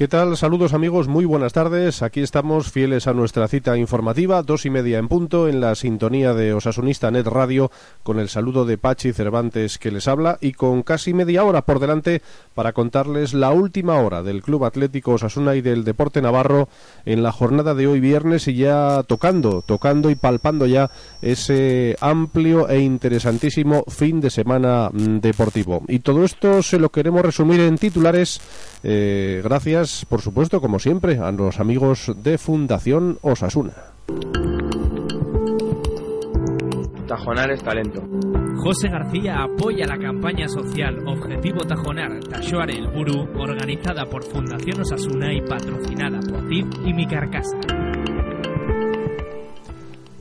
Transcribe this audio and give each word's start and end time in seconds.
¿Qué 0.00 0.08
tal? 0.08 0.34
Saludos 0.38 0.72
amigos, 0.72 1.08
muy 1.08 1.26
buenas 1.26 1.52
tardes. 1.52 2.00
Aquí 2.00 2.20
estamos 2.20 2.72
fieles 2.72 3.06
a 3.06 3.12
nuestra 3.12 3.48
cita 3.48 3.76
informativa, 3.76 4.42
dos 4.42 4.64
y 4.64 4.70
media 4.70 4.96
en 4.96 5.08
punto, 5.08 5.46
en 5.46 5.60
la 5.60 5.74
sintonía 5.74 6.32
de 6.32 6.54
Osasunista 6.54 7.10
Net 7.10 7.26
Radio, 7.26 7.70
con 8.02 8.18
el 8.18 8.30
saludo 8.30 8.64
de 8.64 8.78
Pachi 8.78 9.12
Cervantes 9.12 9.76
que 9.76 9.90
les 9.90 10.08
habla 10.08 10.38
y 10.40 10.52
con 10.52 10.84
casi 10.84 11.12
media 11.12 11.44
hora 11.44 11.66
por 11.66 11.80
delante 11.80 12.22
para 12.54 12.72
contarles 12.72 13.34
la 13.34 13.50
última 13.50 14.00
hora 14.00 14.22
del 14.22 14.40
Club 14.40 14.64
Atlético 14.64 15.12
Osasuna 15.12 15.54
y 15.54 15.60
del 15.60 15.84
Deporte 15.84 16.22
Navarro 16.22 16.70
en 17.04 17.22
la 17.22 17.30
jornada 17.30 17.74
de 17.74 17.86
hoy 17.86 18.00
viernes 18.00 18.48
y 18.48 18.54
ya 18.54 19.02
tocando, 19.06 19.60
tocando 19.60 20.08
y 20.08 20.14
palpando 20.14 20.64
ya 20.64 20.90
ese 21.20 21.98
amplio 22.00 22.70
e 22.70 22.80
interesantísimo 22.80 23.84
fin 23.86 24.22
de 24.22 24.30
semana 24.30 24.88
mm, 24.90 25.18
deportivo. 25.18 25.82
Y 25.88 25.98
todo 25.98 26.24
esto 26.24 26.62
se 26.62 26.78
lo 26.78 26.88
queremos 26.88 27.20
resumir 27.20 27.60
en 27.60 27.76
titulares, 27.76 28.40
eh, 28.82 29.42
gracias 29.44 29.89
por 30.08 30.20
supuesto, 30.20 30.60
como 30.60 30.78
siempre, 30.78 31.18
a 31.18 31.30
los 31.32 31.60
amigos 31.60 32.12
de 32.16 32.38
Fundación 32.38 33.18
Osasuna. 33.22 33.72
Tajonar 37.06 37.50
es 37.50 37.62
talento. 37.62 38.02
José 38.58 38.88
García 38.88 39.42
apoya 39.42 39.86
la 39.86 39.98
campaña 39.98 40.48
social 40.48 40.96
Objetivo 41.08 41.64
Tajonar 41.66 42.20
Tashoare 42.20 42.76
el 42.76 42.88
Buru, 42.88 43.28
organizada 43.36 44.04
por 44.06 44.22
Fundación 44.22 44.82
Osasuna 44.82 45.32
y 45.32 45.40
patrocinada 45.40 46.20
por 46.20 46.46
TIP 46.48 46.66
y 46.84 46.92
Mi 46.92 47.06
Carcasa. 47.06 47.58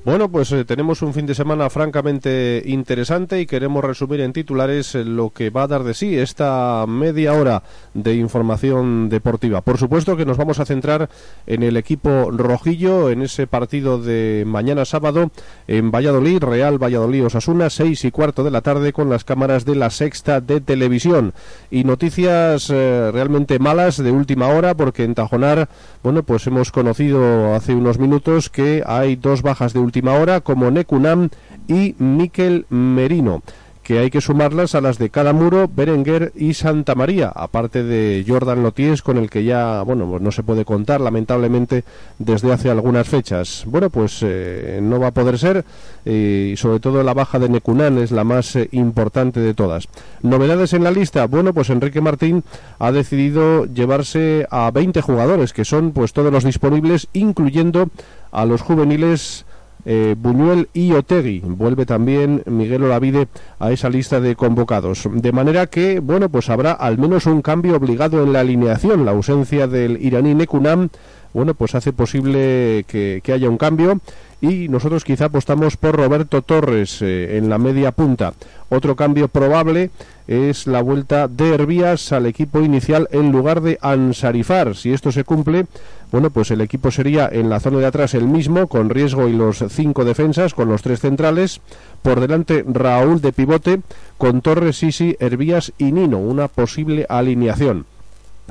Bueno, 0.05 0.31
pues 0.31 0.49
eh, 0.53 0.63
tenemos 0.63 1.01
un 1.01 1.13
fin 1.13 1.25
de 1.25 1.35
semana 1.35 1.69
francamente 1.69 2.63
interesante 2.65 3.41
y 3.41 3.45
queremos 3.45 3.83
resumir 3.83 4.21
en 4.21 4.31
titulares 4.31 4.95
eh, 4.95 5.03
lo 5.03 5.29
que 5.31 5.49
va 5.49 5.63
a 5.63 5.67
dar 5.67 5.83
de 5.83 5.93
sí 5.93 6.17
esta 6.17 6.85
media 6.87 7.33
hora 7.33 7.63
de 7.93 8.15
información 8.15 9.09
deportiva. 9.09 9.59
Por 9.59 9.77
supuesto 9.77 10.15
que 10.15 10.25
nos 10.25 10.37
vamos 10.37 10.59
a 10.59 10.65
centrar 10.65 11.09
en 11.45 11.63
el 11.63 11.75
equipo 11.75 12.31
rojillo, 12.31 13.09
en 13.09 13.23
ese 13.23 13.45
partido 13.45 14.01
de 14.01 14.45
mañana 14.47 14.85
sábado 14.85 15.31
en 15.67 15.91
Valladolid, 15.91 16.41
Real 16.43 16.81
Valladolid 16.81 17.25
Osasuna, 17.25 17.69
seis 17.69 18.05
y 18.05 18.11
cuarto 18.11 18.45
de 18.45 18.51
la 18.51 18.61
tarde 18.61 18.93
con 18.93 19.09
las 19.09 19.25
cámaras 19.25 19.65
de 19.65 19.75
la 19.75 19.89
sexta 19.89 20.39
de 20.39 20.61
televisión. 20.61 21.33
Y 21.69 21.83
noticias 21.83 22.69
eh, 22.69 23.11
realmente 23.11 23.59
malas 23.59 23.97
de 23.97 24.11
última 24.11 24.47
hora 24.47 24.75
porque 24.75 25.03
en 25.03 25.13
Tajonar, 25.13 25.67
bueno, 26.03 26.23
pues 26.23 26.47
hemos 26.47 26.71
conocido 26.71 27.53
hace 27.53 27.75
unos 27.75 27.99
minutos 27.99 28.49
que 28.49 28.81
hay 28.85 29.17
dos 29.17 29.41
bajas 29.41 29.73
de 29.73 29.88
última 29.89 30.13
hora 30.13 30.41
como 30.41 30.69
Nekunam 30.69 31.29
y 31.67 31.95
Miquel 31.97 32.67
Merino 32.69 33.41
que 33.89 33.97
hay 33.97 34.11
que 34.11 34.21
sumarlas 34.21 34.75
a 34.75 34.81
las 34.81 34.99
de 34.99 35.09
Calamuro, 35.09 35.67
Berenguer 35.67 36.31
y 36.35 36.53
Santa 36.53 36.93
María, 36.93 37.29
aparte 37.29 37.81
de 37.81 38.23
Jordan 38.27 38.61
Loties, 38.61 39.01
con 39.01 39.17
el 39.17 39.31
que 39.31 39.43
ya, 39.43 39.81
bueno, 39.81 40.07
pues 40.07 40.21
no 40.21 40.31
se 40.31 40.43
puede 40.43 40.63
contar, 40.63 41.01
lamentablemente, 41.01 41.83
desde 42.19 42.53
hace 42.53 42.69
algunas 42.69 43.07
fechas. 43.07 43.63
Bueno, 43.65 43.89
pues 43.89 44.19
eh, 44.21 44.77
no 44.79 44.99
va 44.99 45.07
a 45.07 45.11
poder 45.11 45.39
ser, 45.39 45.65
y 46.05 46.53
sobre 46.55 46.79
todo 46.79 47.01
la 47.01 47.15
baja 47.15 47.39
de 47.39 47.49
Necunan 47.49 47.97
es 47.97 48.11
la 48.11 48.23
más 48.23 48.55
eh, 48.55 48.69
importante 48.73 49.39
de 49.39 49.55
todas. 49.55 49.87
Novedades 50.21 50.73
en 50.73 50.83
la 50.83 50.91
lista, 50.91 51.25
bueno, 51.25 51.51
pues 51.55 51.71
Enrique 51.71 51.99
Martín 51.99 52.43
ha 52.77 52.91
decidido 52.91 53.65
llevarse 53.65 54.45
a 54.51 54.69
20 54.69 55.01
jugadores, 55.01 55.51
que 55.51 55.65
son 55.65 55.93
pues 55.93 56.13
todos 56.13 56.31
los 56.31 56.43
disponibles, 56.43 57.07
incluyendo 57.13 57.89
a 58.31 58.45
los 58.45 58.61
juveniles 58.61 59.47
eh, 59.85 60.15
Buñuel 60.17 60.69
y 60.73 60.91
Otegui. 60.93 61.41
Vuelve 61.43 61.85
también 61.85 62.43
Miguel 62.45 62.83
Olavide 62.83 63.27
a 63.59 63.71
esa 63.71 63.89
lista 63.89 64.19
de 64.19 64.35
convocados. 64.35 65.07
De 65.11 65.31
manera 65.31 65.67
que, 65.67 65.99
bueno, 65.99 66.29
pues 66.29 66.49
habrá 66.49 66.73
al 66.73 66.97
menos 66.97 67.25
un 67.25 67.41
cambio 67.41 67.75
obligado 67.75 68.23
en 68.23 68.33
la 68.33 68.41
alineación. 68.41 69.05
La 69.05 69.11
ausencia 69.11 69.67
del 69.67 70.03
iraní 70.03 70.33
Nekunam, 70.35 70.89
bueno, 71.33 71.53
pues 71.53 71.75
hace 71.75 71.93
posible 71.93 72.85
que, 72.87 73.21
haya 73.33 73.49
un 73.49 73.57
cambio 73.57 73.99
y 74.41 74.69
nosotros 74.69 75.03
quizá 75.03 75.25
apostamos 75.25 75.77
por 75.77 75.95
Roberto 75.95 76.41
Torres 76.41 77.01
eh, 77.01 77.37
en 77.37 77.49
la 77.49 77.57
media 77.57 77.91
punta. 77.91 78.33
Otro 78.69 78.95
cambio 78.95 79.27
probable 79.27 79.91
es 80.27 80.67
la 80.67 80.81
vuelta 80.81 81.27
de 81.27 81.55
Hervías 81.55 82.11
al 82.11 82.25
equipo 82.25 82.61
inicial 82.61 83.07
en 83.11 83.31
lugar 83.31 83.61
de 83.61 83.77
Ansarifar. 83.81 84.75
Si 84.75 84.93
esto 84.93 85.11
se 85.11 85.23
cumple, 85.23 85.65
bueno, 86.11 86.29
pues 86.29 86.51
el 86.51 86.61
equipo 86.61 86.89
sería 86.89 87.29
en 87.31 87.49
la 87.49 87.59
zona 87.59 87.79
de 87.79 87.85
atrás 87.85 88.13
el 88.13 88.27
mismo, 88.27 88.67
con 88.67 88.89
riesgo 88.89 89.27
y 89.27 89.33
los 89.33 89.63
cinco 89.69 90.05
defensas, 90.05 90.53
con 90.53 90.69
los 90.69 90.81
tres 90.81 91.01
centrales. 91.01 91.61
Por 92.01 92.19
delante 92.19 92.63
Raúl 92.67 93.21
de 93.21 93.33
pivote, 93.33 93.81
con 94.17 94.41
Torres, 94.41 94.77
Sisi, 94.77 95.15
Hervías 95.19 95.73
y 95.77 95.91
Nino, 95.91 96.17
una 96.17 96.47
posible 96.47 97.05
alineación. 97.09 97.85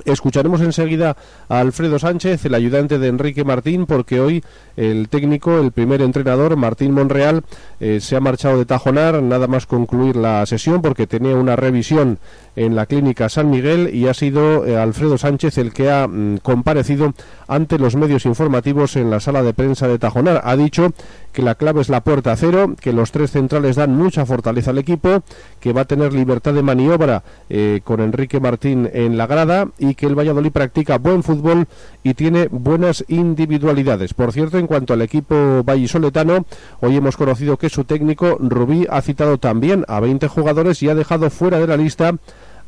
Escucharemos 0.04 0.60
enseguida 0.60 1.16
a 1.48 1.60
Alfredo 1.60 1.98
Sánchez, 1.98 2.44
el 2.44 2.54
ayudante 2.54 2.98
de 2.98 3.08
Enrique 3.08 3.44
Martín, 3.44 3.86
porque 3.86 4.20
hoy 4.20 4.44
el 4.76 5.08
técnico, 5.08 5.58
el 5.58 5.72
primer 5.72 6.02
entrenador, 6.02 6.56
Martín 6.56 6.92
Monreal, 6.92 7.42
eh, 7.80 8.00
se 8.00 8.16
ha 8.16 8.20
marchado 8.20 8.58
de 8.58 8.64
Tajonar, 8.64 9.22
nada 9.22 9.46
más 9.46 9.66
concluir 9.66 10.16
la 10.16 10.44
sesión, 10.46 10.82
porque 10.82 11.06
tenía 11.06 11.36
una 11.36 11.56
revisión 11.56 12.18
en 12.56 12.74
la 12.74 12.86
clínica 12.86 13.28
San 13.28 13.50
Miguel 13.50 13.94
y 13.94 14.08
ha 14.08 14.14
sido 14.14 14.66
eh, 14.66 14.76
Alfredo 14.76 15.16
Sánchez 15.16 15.58
el 15.58 15.72
que 15.72 15.90
ha 15.90 16.08
mm, 16.08 16.38
comparecido 16.38 17.14
ante 17.46 17.78
los 17.78 17.94
medios 17.94 18.26
informativos 18.26 18.96
en 18.96 19.10
la 19.10 19.20
sala 19.20 19.42
de 19.42 19.54
prensa 19.54 19.86
de 19.86 19.98
Tajonar. 19.98 20.42
Ha 20.44 20.56
dicho 20.56 20.92
que 21.32 21.42
la 21.42 21.54
clave 21.54 21.80
es 21.80 21.88
la 21.88 22.02
puerta 22.02 22.34
cero, 22.36 22.74
que 22.80 22.92
los 22.92 23.12
tres 23.12 23.30
centrales 23.30 23.76
dan 23.76 23.96
mucha 23.96 24.26
fortaleza 24.26 24.70
al 24.70 24.78
equipo, 24.78 25.22
que 25.60 25.72
va 25.72 25.82
a 25.82 25.84
tener 25.84 26.12
libertad 26.12 26.52
de 26.52 26.62
maniobra 26.62 27.22
eh, 27.48 27.80
con 27.84 28.00
Enrique 28.00 28.40
Martín 28.40 28.90
en 28.92 29.16
la 29.16 29.28
grada 29.28 29.68
y 29.78 29.87
que 29.94 30.06
el 30.06 30.18
Valladolid 30.18 30.52
practica 30.52 30.98
buen 30.98 31.22
fútbol 31.22 31.66
y 32.02 32.14
tiene 32.14 32.48
buenas 32.50 33.04
individualidades. 33.08 34.14
Por 34.14 34.32
cierto, 34.32 34.58
en 34.58 34.66
cuanto 34.66 34.92
al 34.92 35.02
equipo 35.02 35.62
vallisoletano, 35.64 36.44
hoy 36.80 36.96
hemos 36.96 37.16
conocido 37.16 37.56
que 37.56 37.68
su 37.68 37.84
técnico 37.84 38.38
Rubí 38.40 38.86
ha 38.90 39.00
citado 39.02 39.38
también 39.38 39.84
a 39.88 40.00
20 40.00 40.28
jugadores 40.28 40.82
y 40.82 40.88
ha 40.88 40.94
dejado 40.94 41.30
fuera 41.30 41.58
de 41.58 41.66
la 41.66 41.76
lista 41.76 42.14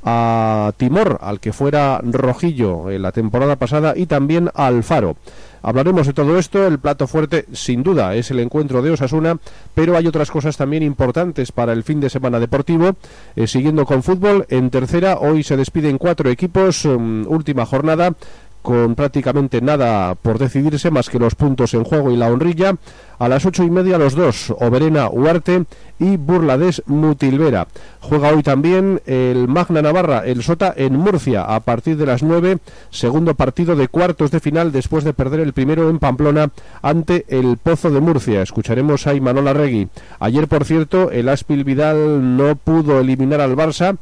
a 0.04 0.72
Timor, 0.76 1.18
al 1.20 1.40
que 1.40 1.52
fuera 1.52 2.00
Rojillo 2.02 2.90
en 2.90 3.02
la 3.02 3.12
temporada 3.12 3.56
pasada, 3.56 3.94
y 3.96 4.06
también 4.06 4.50
a 4.54 4.66
Alfaro. 4.66 5.16
Hablaremos 5.62 6.06
de 6.06 6.12
todo 6.12 6.38
esto. 6.38 6.66
El 6.66 6.78
plato 6.78 7.06
fuerte, 7.06 7.44
sin 7.52 7.82
duda, 7.82 8.14
es 8.14 8.30
el 8.30 8.40
encuentro 8.40 8.82
de 8.82 8.92
Osasuna, 8.92 9.38
pero 9.74 9.96
hay 9.96 10.06
otras 10.06 10.30
cosas 10.30 10.56
también 10.56 10.82
importantes 10.82 11.52
para 11.52 11.72
el 11.72 11.84
fin 11.84 12.00
de 12.00 12.10
semana 12.10 12.40
deportivo. 12.40 12.96
Eh, 13.36 13.46
siguiendo 13.46 13.84
con 13.84 14.02
fútbol, 14.02 14.46
en 14.48 14.70
tercera, 14.70 15.18
hoy 15.18 15.42
se 15.42 15.56
despiden 15.56 15.98
cuatro 15.98 16.30
equipos, 16.30 16.86
mm, 16.86 17.26
última 17.28 17.66
jornada 17.66 18.14
con 18.62 18.94
prácticamente 18.94 19.60
nada 19.60 20.14
por 20.14 20.38
decidirse 20.38 20.90
más 20.90 21.08
que 21.08 21.18
los 21.18 21.34
puntos 21.34 21.74
en 21.74 21.84
juego 21.84 22.10
y 22.10 22.16
la 22.16 22.28
honrilla. 22.28 22.76
A 23.18 23.28
las 23.28 23.44
ocho 23.44 23.64
y 23.64 23.70
media 23.70 23.98
los 23.98 24.14
dos, 24.14 24.50
Oberena 24.60 25.08
Huarte 25.08 25.64
y 25.98 26.16
Burlades 26.16 26.82
Mutilvera. 26.86 27.66
Juega 28.00 28.30
hoy 28.30 28.42
también 28.42 29.02
el 29.04 29.46
Magna 29.46 29.82
Navarra, 29.82 30.24
el 30.24 30.42
Sota 30.42 30.72
en 30.74 30.96
Murcia, 30.96 31.44
a 31.44 31.60
partir 31.60 31.98
de 31.98 32.06
las 32.06 32.22
nueve, 32.22 32.58
segundo 32.88 33.34
partido 33.34 33.76
de 33.76 33.88
cuartos 33.88 34.30
de 34.30 34.40
final 34.40 34.72
después 34.72 35.04
de 35.04 35.12
perder 35.12 35.40
el 35.40 35.52
primero 35.52 35.90
en 35.90 35.98
Pamplona 35.98 36.50
ante 36.80 37.26
el 37.28 37.58
Pozo 37.58 37.90
de 37.90 38.00
Murcia. 38.00 38.40
Escucharemos 38.40 39.06
a 39.06 39.12
Imanol 39.12 39.48
Arregui. 39.48 39.88
Ayer, 40.18 40.48
por 40.48 40.64
cierto, 40.64 41.10
el 41.10 41.28
Aspil 41.28 41.64
Vidal 41.64 42.38
no 42.38 42.56
pudo 42.56 43.00
eliminar 43.00 43.42
al 43.42 43.54
Barça 43.54 43.98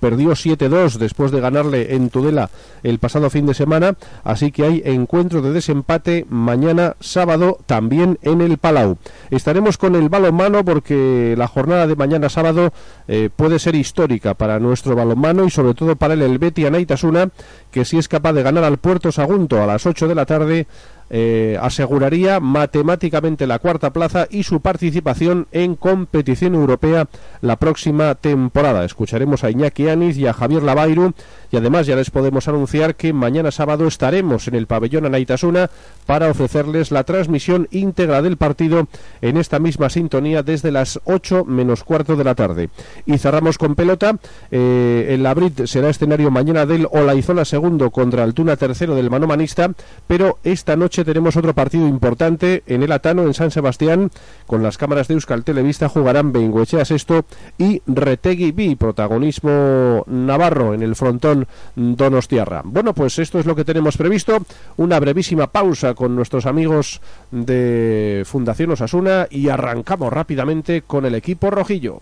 perdió 0.00 0.30
7-2 0.30 0.98
después 0.98 1.30
de 1.30 1.40
ganarle 1.40 1.94
en 1.94 2.10
Tudela 2.10 2.50
el 2.82 2.98
pasado 2.98 3.30
fin 3.30 3.46
de 3.46 3.54
semana, 3.54 3.94
así 4.24 4.50
que 4.50 4.64
hay 4.64 4.82
encuentro 4.84 5.42
de 5.42 5.52
desempate 5.52 6.26
mañana 6.28 6.96
sábado 7.00 7.58
también 7.66 8.18
en 8.22 8.40
el 8.40 8.58
Palau. 8.58 8.96
Estaremos 9.30 9.78
con 9.78 9.94
el 9.94 10.08
balonmano 10.08 10.64
porque 10.64 11.34
la 11.36 11.46
jornada 11.46 11.86
de 11.86 11.96
mañana 11.96 12.28
sábado 12.28 12.72
eh, 13.06 13.28
puede 13.34 13.58
ser 13.58 13.74
histórica 13.74 14.34
para 14.34 14.58
nuestro 14.58 14.96
balonmano 14.96 15.44
y 15.44 15.50
sobre 15.50 15.74
todo 15.74 15.96
para 15.96 16.14
el 16.14 16.22
Helvetia 16.22 16.68
Anaitasuna, 16.68 17.30
que 17.70 17.84
si 17.84 17.98
es 17.98 18.08
capaz 18.08 18.32
de 18.32 18.42
ganar 18.42 18.64
al 18.64 18.78
Puerto 18.78 19.12
Sagunto 19.12 19.62
a 19.62 19.66
las 19.66 19.86
8 19.86 20.08
de 20.08 20.14
la 20.14 20.26
tarde 20.26 20.66
eh, 21.10 21.58
aseguraría 21.60 22.40
matemáticamente 22.40 23.46
la 23.46 23.58
cuarta 23.58 23.92
plaza 23.92 24.26
y 24.30 24.44
su 24.44 24.60
participación 24.60 25.48
en 25.52 25.74
competición 25.74 26.54
europea 26.54 27.08
la 27.40 27.56
próxima 27.56 28.14
temporada. 28.14 28.84
Escucharemos 28.84 29.44
a 29.44 29.50
Iñaki 29.50 29.88
Anis 29.88 30.16
y 30.16 30.26
a 30.26 30.32
Javier 30.32 30.62
Lavairu 30.62 31.12
y 31.50 31.56
además 31.56 31.86
ya 31.86 31.96
les 31.96 32.10
podemos 32.10 32.46
anunciar 32.48 32.94
que 32.94 33.12
mañana 33.12 33.50
sábado 33.50 33.86
estaremos 33.86 34.46
en 34.46 34.54
el 34.54 34.66
pabellón 34.66 35.06
Anaitasuna 35.06 35.70
para 36.06 36.30
ofrecerles 36.30 36.90
la 36.92 37.04
transmisión 37.04 37.66
íntegra 37.70 38.22
del 38.22 38.36
partido 38.36 38.86
en 39.20 39.36
esta 39.36 39.58
misma 39.58 39.90
sintonía 39.90 40.42
desde 40.42 40.70
las 40.70 41.00
8 41.04 41.44
menos 41.44 41.84
cuarto 41.84 42.16
de 42.16 42.24
la 42.24 42.34
tarde. 42.34 42.70
Y 43.06 43.18
cerramos 43.18 43.58
con 43.58 43.74
pelota. 43.74 44.16
Eh, 44.50 45.08
el 45.10 45.22
Labrit 45.22 45.66
será 45.66 45.90
escenario 45.90 46.30
mañana 46.30 46.66
del 46.66 46.86
Olaizona 46.90 47.44
segundo 47.44 47.90
contra 47.90 48.22
Altuna 48.22 48.56
tercero 48.56 48.94
del 48.94 49.10
manomanista, 49.10 49.72
pero 50.06 50.38
esta 50.44 50.76
noche 50.76 50.99
tenemos 51.04 51.36
otro 51.36 51.54
partido 51.54 51.86
importante 51.86 52.62
en 52.66 52.82
el 52.82 52.92
Atano, 52.92 53.22
en 53.22 53.34
San 53.34 53.50
Sebastián, 53.50 54.10
con 54.46 54.62
las 54.62 54.78
cámaras 54.78 55.08
de 55.08 55.14
Euskal 55.14 55.44
Televista 55.44 55.88
jugarán 55.88 56.32
Bengoechea 56.32 56.84
Sexto 56.84 57.24
y 57.58 57.82
Retegui 57.86 58.52
B, 58.52 58.76
protagonismo 58.76 60.04
navarro 60.06 60.74
en 60.74 60.82
el 60.82 60.96
frontón 60.96 61.46
Donostiarra. 61.76 62.62
Bueno, 62.64 62.94
pues 62.94 63.18
esto 63.18 63.38
es 63.38 63.46
lo 63.46 63.56
que 63.56 63.64
tenemos 63.64 63.96
previsto, 63.96 64.38
una 64.76 65.00
brevísima 65.00 65.46
pausa 65.48 65.94
con 65.94 66.14
nuestros 66.14 66.46
amigos 66.46 67.00
de 67.30 68.22
Fundación 68.26 68.70
Osasuna 68.72 69.26
y 69.30 69.48
arrancamos 69.48 70.12
rápidamente 70.12 70.82
con 70.82 71.06
el 71.06 71.14
equipo 71.14 71.50
rojillo. 71.50 72.00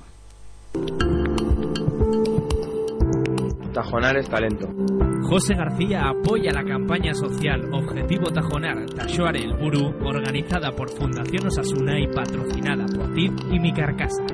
Tajonar 3.73 4.17
es 4.17 4.29
talento. 4.29 4.69
José 5.29 5.55
García 5.55 6.09
apoya 6.09 6.51
la 6.53 6.65
campaña 6.65 7.13
social 7.13 7.69
Objetivo 7.71 8.31
Tajonar 8.33 8.87
Tashoare 8.87 9.45
el 9.45 9.53
Buru, 9.53 9.95
organizada 10.03 10.73
por 10.73 10.89
Fundación 10.89 11.49
Osasuna 11.49 12.01
y 12.01 12.07
patrocinada 12.07 12.87
por 12.87 13.13
TIP 13.13 13.33
y 13.53 13.59
Mi 13.59 13.71
Carcasa. 13.75 14.25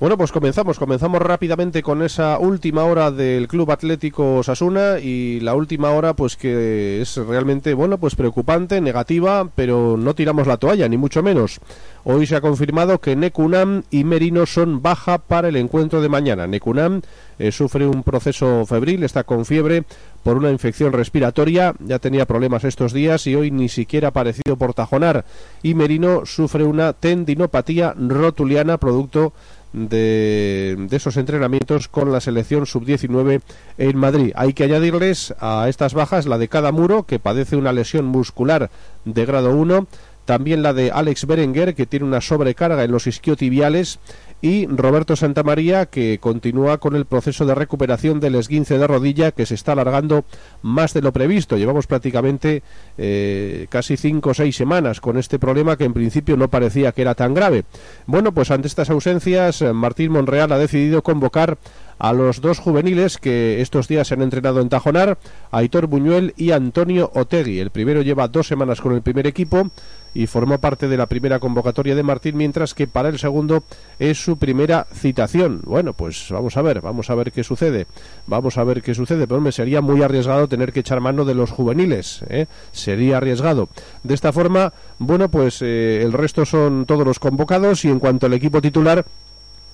Bueno, 0.00 0.18
pues 0.18 0.32
comenzamos, 0.32 0.80
comenzamos 0.80 1.22
rápidamente 1.22 1.80
con 1.80 2.02
esa 2.02 2.40
última 2.40 2.82
hora 2.82 3.12
del 3.12 3.46
Club 3.46 3.70
Atlético 3.70 4.38
Osasuna 4.38 4.98
y 4.98 5.38
la 5.38 5.54
última 5.54 5.92
hora 5.92 6.14
pues 6.14 6.36
que 6.36 7.00
es 7.00 7.16
realmente, 7.16 7.74
bueno, 7.74 7.96
pues 7.98 8.16
preocupante, 8.16 8.80
negativa, 8.80 9.48
pero 9.54 9.96
no 9.96 10.16
tiramos 10.16 10.48
la 10.48 10.56
toalla, 10.56 10.88
ni 10.88 10.96
mucho 10.96 11.22
menos. 11.22 11.60
Hoy 12.02 12.26
se 12.26 12.34
ha 12.34 12.40
confirmado 12.40 13.00
que 13.00 13.14
Necunam 13.14 13.84
y 13.88 14.02
Merino 14.02 14.46
son 14.46 14.82
baja 14.82 15.18
para 15.18 15.48
el 15.48 15.54
encuentro 15.54 16.02
de 16.02 16.08
mañana. 16.08 16.48
Necunam 16.48 17.00
eh, 17.38 17.52
sufre 17.52 17.86
un 17.86 18.02
proceso 18.02 18.66
febril, 18.66 19.04
está 19.04 19.22
con 19.22 19.44
fiebre 19.44 19.84
por 20.24 20.36
una 20.36 20.50
infección 20.50 20.92
respiratoria, 20.92 21.72
ya 21.78 22.00
tenía 22.00 22.26
problemas 22.26 22.64
estos 22.64 22.92
días 22.92 23.28
y 23.28 23.36
hoy 23.36 23.52
ni 23.52 23.68
siquiera 23.68 24.08
ha 24.08 24.10
aparecido 24.10 24.56
por 24.56 24.74
tajonar. 24.74 25.24
Y 25.62 25.74
Merino 25.74 26.26
sufre 26.26 26.64
una 26.64 26.94
tendinopatía 26.94 27.94
rotuliana 27.96 28.76
producto 28.78 29.32
de, 29.74 30.86
esos 30.92 31.16
entrenamientos 31.16 31.88
con 31.88 32.12
la 32.12 32.20
selección 32.20 32.64
sub-19 32.64 33.42
en 33.76 33.96
Madrid. 33.96 34.32
Hay 34.36 34.54
que 34.54 34.64
añadirles 34.64 35.34
a 35.40 35.68
estas 35.68 35.92
bajas 35.92 36.26
la 36.26 36.38
de 36.38 36.48
cada 36.48 36.72
muro, 36.72 37.02
que 37.02 37.18
padece 37.18 37.56
una 37.56 37.72
lesión 37.72 38.06
muscular 38.06 38.70
de 39.04 39.26
grado 39.26 39.54
1, 39.54 39.86
también 40.24 40.62
la 40.62 40.72
de 40.72 40.90
Alex 40.90 41.26
Berenguer, 41.26 41.74
que 41.74 41.86
tiene 41.86 42.06
una 42.06 42.20
sobrecarga 42.20 42.84
en 42.84 42.92
los 42.92 43.06
isquiotibiales, 43.06 43.98
y 44.44 44.66
Roberto 44.66 45.16
Santamaría, 45.16 45.86
que 45.86 46.18
continúa 46.20 46.76
con 46.76 46.96
el 46.96 47.06
proceso 47.06 47.46
de 47.46 47.54
recuperación 47.54 48.20
del 48.20 48.34
esguince 48.34 48.76
de 48.76 48.86
rodilla, 48.86 49.32
que 49.32 49.46
se 49.46 49.54
está 49.54 49.72
alargando 49.72 50.26
más 50.60 50.92
de 50.92 51.00
lo 51.00 51.14
previsto. 51.14 51.56
Llevamos 51.56 51.86
prácticamente 51.86 52.62
eh, 52.98 53.66
casi 53.70 53.96
cinco 53.96 54.30
o 54.30 54.34
seis 54.34 54.54
semanas 54.54 55.00
con 55.00 55.16
este 55.16 55.38
problema 55.38 55.78
que 55.78 55.84
en 55.84 55.94
principio 55.94 56.36
no 56.36 56.48
parecía 56.48 56.92
que 56.92 57.00
era 57.00 57.14
tan 57.14 57.32
grave. 57.32 57.64
Bueno, 58.04 58.32
pues 58.32 58.50
ante 58.50 58.68
estas 58.68 58.90
ausencias, 58.90 59.62
Martín 59.72 60.12
Monreal 60.12 60.52
ha 60.52 60.58
decidido 60.58 61.00
convocar 61.00 61.56
a 61.98 62.12
los 62.12 62.42
dos 62.42 62.58
juveniles 62.58 63.16
que 63.16 63.62
estos 63.62 63.88
días 63.88 64.08
se 64.08 64.14
han 64.14 64.20
entrenado 64.20 64.60
en 64.60 64.68
Tajonar, 64.68 65.16
Aitor 65.52 65.86
Buñuel 65.86 66.34
y 66.36 66.50
Antonio 66.50 67.10
Otegui. 67.14 67.60
El 67.60 67.70
primero 67.70 68.02
lleva 68.02 68.28
dos 68.28 68.46
semanas 68.46 68.82
con 68.82 68.92
el 68.92 69.00
primer 69.00 69.26
equipo 69.26 69.70
y 70.14 70.26
formó 70.26 70.58
parte 70.58 70.88
de 70.88 70.96
la 70.96 71.06
primera 71.06 71.40
convocatoria 71.40 71.94
de 71.94 72.02
Martín, 72.02 72.36
mientras 72.36 72.72
que 72.72 72.86
para 72.86 73.08
el 73.08 73.18
segundo 73.18 73.64
es 73.98 74.22
su 74.22 74.38
primera 74.38 74.86
citación. 74.94 75.60
Bueno, 75.64 75.92
pues 75.92 76.28
vamos 76.30 76.56
a 76.56 76.62
ver, 76.62 76.80
vamos 76.80 77.10
a 77.10 77.14
ver 77.14 77.32
qué 77.32 77.42
sucede. 77.42 77.86
Vamos 78.26 78.56
a 78.56 78.64
ver 78.64 78.82
qué 78.82 78.94
sucede, 78.94 79.26
pero 79.26 79.40
me 79.40 79.52
sería 79.52 79.80
muy 79.80 80.02
arriesgado 80.02 80.48
tener 80.48 80.72
que 80.72 80.80
echar 80.80 81.00
mano 81.00 81.24
de 81.24 81.34
los 81.34 81.50
juveniles, 81.50 82.20
¿eh? 82.28 82.46
sería 82.72 83.18
arriesgado. 83.18 83.68
De 84.02 84.14
esta 84.14 84.32
forma, 84.32 84.72
bueno, 84.98 85.28
pues 85.28 85.60
eh, 85.62 86.02
el 86.02 86.12
resto 86.12 86.44
son 86.44 86.86
todos 86.86 87.04
los 87.04 87.18
convocados 87.18 87.84
y 87.84 87.88
en 87.88 87.98
cuanto 87.98 88.26
al 88.26 88.34
equipo 88.34 88.62
titular, 88.62 89.04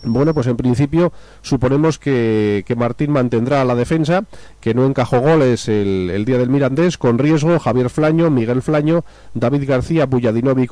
bueno, 0.03 0.33
pues 0.33 0.47
en 0.47 0.57
principio 0.57 1.13
suponemos 1.43 1.99
que, 1.99 2.65
que, 2.67 2.75
Martín 2.75 3.13
mantendrá 3.13 3.65
la 3.65 3.75
defensa, 3.75 4.25
que 4.61 4.73
no 4.73 4.87
encajó 4.87 5.21
goles 5.21 5.69
el, 5.69 6.11
el, 6.13 6.25
día 6.25 6.39
del 6.39 6.49
Mirandés, 6.49 6.97
con 6.97 7.19
riesgo 7.19 7.59
Javier 7.59 7.91
Flaño, 7.91 8.31
Miguel 8.31 8.63
Flaño, 8.63 9.05
David 9.35 9.69
García, 9.69 10.07
Bulladinovi. 10.07 10.67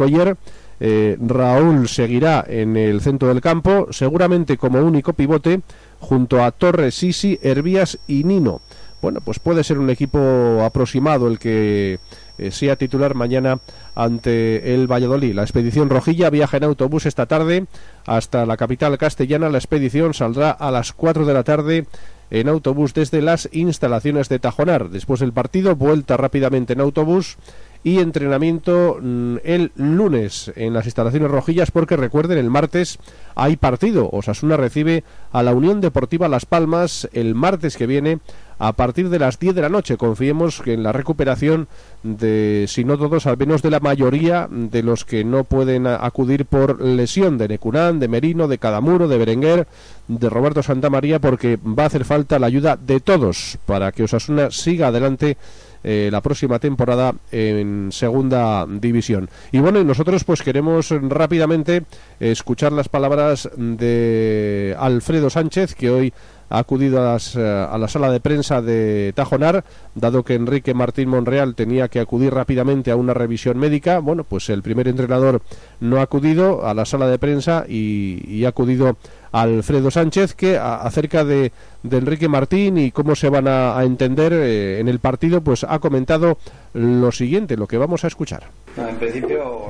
Eh, 0.80 1.16
Raúl 1.20 1.88
seguirá 1.88 2.44
en 2.46 2.76
el 2.76 3.00
centro 3.00 3.28
del 3.28 3.40
campo, 3.40 3.88
seguramente 3.90 4.56
como 4.56 4.80
único 4.80 5.12
pivote, 5.12 5.60
junto 5.98 6.42
a 6.42 6.52
Torres, 6.52 6.94
Sisi, 6.94 7.38
Hervías 7.42 7.98
y 8.06 8.24
Nino. 8.24 8.60
Bueno, 9.02 9.20
pues 9.24 9.38
puede 9.38 9.62
ser 9.62 9.78
un 9.78 9.90
equipo 9.90 10.62
aproximado 10.64 11.28
el 11.28 11.38
que 11.38 11.98
eh, 12.38 12.50
sea 12.50 12.76
titular 12.76 13.14
mañana 13.14 13.58
ante 13.94 14.74
el 14.74 14.86
Valladolid. 14.90 15.34
La 15.34 15.42
expedición 15.42 15.90
Rojilla 15.90 16.30
viaja 16.30 16.56
en 16.56 16.64
autobús 16.64 17.06
esta 17.06 17.26
tarde 17.26 17.66
hasta 18.06 18.46
la 18.46 18.56
capital 18.56 18.96
castellana. 18.98 19.48
La 19.48 19.58
expedición 19.58 20.14
saldrá 20.14 20.50
a 20.50 20.70
las 20.70 20.92
4 20.92 21.26
de 21.26 21.34
la 21.34 21.44
tarde 21.44 21.86
en 22.30 22.48
autobús 22.48 22.94
desde 22.94 23.22
las 23.22 23.48
instalaciones 23.52 24.28
de 24.28 24.38
Tajonar. 24.38 24.90
Después 24.90 25.20
del 25.20 25.32
partido, 25.32 25.76
vuelta 25.76 26.16
rápidamente 26.16 26.74
en 26.74 26.80
autobús 26.80 27.38
y 27.84 27.98
entrenamiento 28.00 28.98
mm, 29.00 29.36
el 29.44 29.72
lunes 29.76 30.52
en 30.56 30.74
las 30.74 30.86
instalaciones 30.86 31.30
rojillas 31.30 31.70
porque 31.70 31.96
recuerden 31.96 32.38
el 32.38 32.50
martes 32.50 32.98
hay 33.36 33.56
partido 33.56 34.08
Osasuna 34.10 34.56
recibe 34.56 35.04
a 35.30 35.42
la 35.42 35.54
Unión 35.54 35.80
Deportiva 35.80 36.28
Las 36.28 36.44
Palmas 36.44 37.08
el 37.12 37.34
martes 37.34 37.76
que 37.76 37.86
viene 37.86 38.18
a 38.58 38.72
partir 38.72 39.08
de 39.08 39.18
las 39.18 39.38
10 39.38 39.54
de 39.54 39.62
la 39.62 39.68
noche 39.68 39.96
confiemos 39.96 40.60
que 40.60 40.74
en 40.74 40.82
la 40.82 40.92
recuperación 40.92 41.68
de 42.02 42.66
si 42.68 42.84
no 42.84 42.98
todos 42.98 43.26
al 43.26 43.36
menos 43.36 43.62
de 43.62 43.70
la 43.70 43.80
mayoría 43.80 44.48
de 44.50 44.82
los 44.82 45.04
que 45.04 45.24
no 45.24 45.44
pueden 45.44 45.86
acudir 45.86 46.44
por 46.44 46.80
lesión 46.82 47.38
de 47.38 47.48
Necunán, 47.48 48.00
de 48.00 48.08
Merino, 48.08 48.48
de 48.48 48.58
Cadamuro, 48.58 49.08
de 49.08 49.18
Berenguer, 49.18 49.66
de 50.08 50.30
Roberto 50.30 50.62
Santamaría 50.62 51.18
porque 51.18 51.56
va 51.56 51.84
a 51.84 51.86
hacer 51.86 52.04
falta 52.04 52.38
la 52.38 52.46
ayuda 52.46 52.76
de 52.76 53.00
todos 53.00 53.58
para 53.66 53.92
que 53.92 54.04
Osasuna 54.04 54.50
siga 54.50 54.88
adelante 54.88 55.36
eh, 55.84 56.08
la 56.10 56.20
próxima 56.20 56.58
temporada 56.58 57.14
en 57.30 57.90
segunda 57.92 58.66
división. 58.68 59.30
Y 59.52 59.60
bueno, 59.60 59.82
nosotros 59.84 60.24
pues 60.24 60.42
queremos 60.42 60.90
rápidamente 60.90 61.84
escuchar 62.18 62.72
las 62.72 62.88
palabras 62.88 63.48
de 63.56 64.74
Alfredo 64.78 65.30
Sánchez, 65.30 65.76
que 65.76 65.90
hoy 65.90 66.12
ha 66.50 66.58
acudido 66.58 67.00
a, 67.00 67.12
las, 67.12 67.36
a, 67.36 67.76
la 67.76 67.88
sala 67.88 68.10
de 68.10 68.20
prensa 68.20 68.62
de 68.62 69.12
Tajonar, 69.14 69.64
dado 69.94 70.22
que 70.22 70.34
Enrique 70.34 70.74
Martín 70.74 71.08
Monreal 71.08 71.54
tenía 71.54 71.88
que 71.88 72.00
acudir 72.00 72.32
rápidamente 72.32 72.90
a 72.90 72.96
una 72.96 73.14
revisión 73.14 73.58
médica. 73.58 73.98
Bueno, 73.98 74.24
pues 74.24 74.48
el 74.48 74.62
primer 74.62 74.88
entrenador 74.88 75.42
no 75.80 75.98
ha 75.98 76.02
acudido 76.02 76.66
a 76.66 76.74
la 76.74 76.84
sala 76.84 77.06
de 77.06 77.18
prensa 77.18 77.64
y, 77.68 78.44
ha 78.44 78.48
acudido 78.48 78.96
Alfredo 79.32 79.90
Sánchez, 79.90 80.34
que 80.34 80.56
acerca 80.56 81.24
de, 81.24 81.52
de, 81.82 81.96
Enrique 81.98 82.28
Martín 82.28 82.78
y 82.78 82.92
cómo 82.92 83.14
se 83.14 83.28
van 83.28 83.46
a, 83.46 83.82
entender 83.82 84.32
eh, 84.32 84.80
en 84.80 84.88
el 84.88 85.00
partido, 85.00 85.42
pues 85.42 85.64
ha 85.64 85.78
comentado 85.80 86.38
lo 86.72 87.12
siguiente, 87.12 87.56
lo 87.56 87.66
que 87.66 87.76
vamos 87.76 88.04
a 88.04 88.06
escuchar. 88.06 88.44
En 88.76 88.96
principio, 88.96 89.68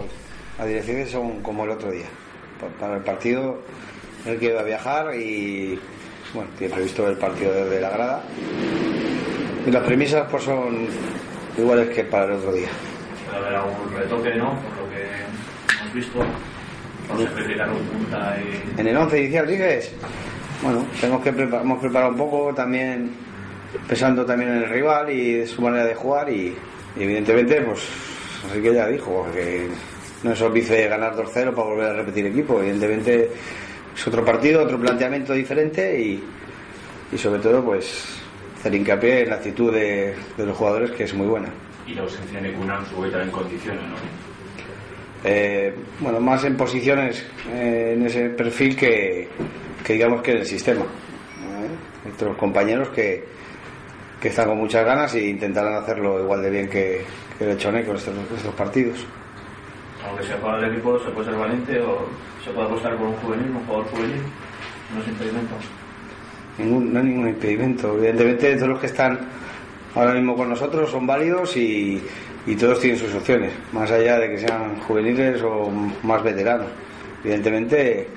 las 0.59 0.69
direcciones 0.69 1.11
son 1.11 1.41
como 1.43 1.65
el 1.65 1.71
otro 1.71 1.91
día. 1.91 2.07
Para 2.79 2.97
el 2.97 3.03
partido, 3.03 3.59
él 4.27 4.39
que 4.39 4.53
va 4.53 4.61
a 4.61 4.65
viajar 4.65 5.15
y 5.15 5.79
bueno, 6.35 6.51
tiene 6.59 6.75
previsto 6.75 7.09
el 7.09 7.17
partido 7.17 7.53
desde 7.53 7.81
la 7.81 7.91
grada. 7.91 8.23
Y 9.67 9.71
las 9.71 9.83
premisas 9.83 10.27
pues 10.31 10.45
son 10.45 10.87
iguales 11.57 11.89
que 11.91 12.05
para 12.05 12.27
el 12.27 12.33
otro 12.33 12.53
día. 12.53 12.69
Puede 13.27 13.39
haber 13.39 13.55
algún 13.57 13.93
retoque, 13.95 14.35
¿no? 14.35 14.51
Por 14.61 14.85
lo 14.85 14.91
que 14.91 15.81
hemos 15.81 15.95
visto. 15.95 16.19
Punta 17.09 18.37
y... 18.39 18.81
En 18.81 18.87
el 18.87 18.97
11 18.97 19.19
inicial, 19.19 19.47
dices. 19.47 19.93
Bueno, 20.63 20.85
tenemos 21.01 21.23
que 21.23 21.33
preparar, 21.33 21.65
hemos 21.65 21.81
preparado 21.81 22.13
un 22.13 22.19
poco 22.19 22.53
también, 22.55 23.11
pensando 23.87 24.27
también 24.27 24.51
en 24.51 24.57
el 24.65 24.69
rival 24.69 25.11
y 25.11 25.47
su 25.47 25.63
manera 25.63 25.87
de 25.87 25.95
jugar 25.95 26.29
y, 26.31 26.55
y 26.97 27.03
evidentemente, 27.03 27.61
pues, 27.63 27.81
así 28.51 28.61
que 28.61 28.75
ya 28.75 28.89
dijo, 28.89 29.27
que 29.33 29.69
no 30.23 30.33
es 30.33 30.43
óbice 30.43 30.89
ganar 30.89 31.15
2-0 31.15 31.33
para 31.33 31.69
volver 31.69 31.87
a 31.87 31.93
repetir 31.95 32.27
equipo. 32.27 32.61
Evidentemente 32.61 33.31
es 33.99 34.07
otro 34.07 34.25
partido, 34.25 34.63
otro 34.63 34.79
planteamiento 34.79 35.33
diferente 35.33 36.01
y, 36.01 36.23
y 37.11 37.19
sobre 37.19 37.41
todo 37.41 37.65
pues 37.65 38.21
hacer 38.57 38.75
hincapié 38.75 39.23
en 39.23 39.31
la 39.31 39.37
actitud 39.37 39.73
de, 39.73 40.15
de, 40.37 40.47
los 40.47 40.57
jugadores 40.57 40.93
que 40.93 41.03
es 41.03 41.15
muy 41.15 41.27
buena. 41.27 41.49
Y 41.85 41.95
la 41.95 42.03
ausencia 42.03 42.41
de 42.41 42.53
Kunan 42.53 42.87
sube 42.87 43.11
también 43.11 43.33
condiciones, 43.33 43.83
¿no? 43.83 43.97
Eh, 45.25 45.75
bueno, 45.99 46.21
más 46.21 46.45
en 46.45 46.57
posiciones 46.57 47.27
eh, 47.51 47.95
en 47.97 48.07
ese 48.07 48.31
perfil 48.31 48.77
que, 48.77 49.29
que, 49.85 49.95
digamos 49.95 50.23
que 50.23 50.31
en 50.31 50.37
el 50.39 50.47
sistema. 50.47 50.83
¿eh? 50.83 52.09
Otros 52.15 52.37
compañeros 52.37 52.91
que, 52.91 53.25
que 54.21 54.29
están 54.29 54.47
con 54.47 54.59
muchas 54.59 54.85
ganas 54.85 55.13
e 55.17 55.27
intentarán 55.27 55.75
hacerlo 55.75 56.23
igual 56.23 56.41
de 56.41 56.51
bien 56.51 56.69
que, 56.69 57.05
que 57.37 57.51
el 57.51 57.59
Chone 57.59 57.85
con 57.85 57.97
estos, 57.97 58.15
estos 58.37 58.55
partidos 58.55 59.05
aunque 60.09 60.25
sea 60.25 60.37
jugador 60.39 60.61
del 60.63 60.73
equipo, 60.73 60.99
se 61.01 61.11
puede 61.11 61.29
ser 61.29 61.39
valiente 61.39 61.81
o 61.81 62.07
se 62.45 62.51
puede 62.51 62.67
apostar 62.67 62.97
por 62.97 63.09
un 63.09 63.17
juvenil, 63.17 63.51
un 63.51 63.65
jugador 63.67 63.87
juvenil. 63.89 64.23
No 64.95 65.03
es 65.03 65.09
impedimento. 65.09 65.55
No 66.59 66.99
hay 66.99 67.05
ningún 67.07 67.29
impedimento. 67.29 67.95
Evidentemente, 67.97 68.57
todos 68.57 68.69
los 68.69 68.81
que 68.81 68.87
están 68.87 69.21
ahora 69.95 70.15
mismo 70.15 70.35
con 70.37 70.49
nosotros 70.49 70.91
son 70.91 71.07
válidos 71.07 71.57
y 71.57 72.03
todos 72.59 72.81
tienen 72.81 72.99
sus 72.99 73.15
opciones, 73.15 73.53
más 73.73 73.91
allá 73.91 74.19
de 74.19 74.31
que 74.31 74.39
sean 74.39 74.81
juveniles 74.81 75.43
o 75.43 75.71
más 76.03 76.23
veteranos. 76.23 76.69
Evidentemente, 77.23 78.09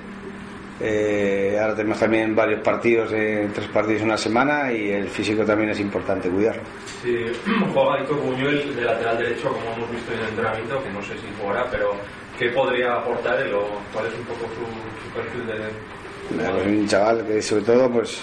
eh, 0.84 1.56
ahora 1.60 1.76
tenemos 1.76 2.00
también 2.00 2.34
varios 2.34 2.60
partidos, 2.60 3.12
eh, 3.12 3.48
tres 3.54 3.68
partidos 3.68 4.00
en 4.00 4.08
una 4.08 4.16
semana 4.16 4.72
y 4.72 4.90
el 4.90 5.08
físico 5.08 5.44
también 5.44 5.70
es 5.70 5.78
importante 5.78 6.28
cuidarlo. 6.28 6.62
Sí, 7.02 7.14
juega 7.72 8.00
Héctor 8.00 8.20
Buñuel 8.20 8.74
de 8.74 8.82
lateral 8.82 9.18
derecho, 9.18 9.52
como 9.52 9.72
hemos 9.76 9.90
visto 9.92 10.12
en 10.12 10.18
el 10.18 10.28
entrenamiento, 10.30 10.82
que 10.82 10.90
no 10.90 11.02
sé 11.02 11.14
si 11.14 11.26
jugará, 11.40 11.70
pero 11.70 11.92
¿qué 12.36 12.48
podría 12.48 12.94
aportar 12.94 13.40
él 13.40 13.54
o 13.54 13.64
cuál 13.92 14.06
es 14.06 14.14
un 14.14 14.24
poco 14.24 14.40
su, 14.40 15.06
su 15.06 15.14
perfil 15.14 15.46
de...? 15.46 16.34
Bueno, 16.34 16.58
es 16.58 16.66
un 16.66 16.88
chaval 16.88 17.26
que 17.26 17.40
sobre 17.42 17.62
todo 17.62 17.88
pues, 17.88 18.20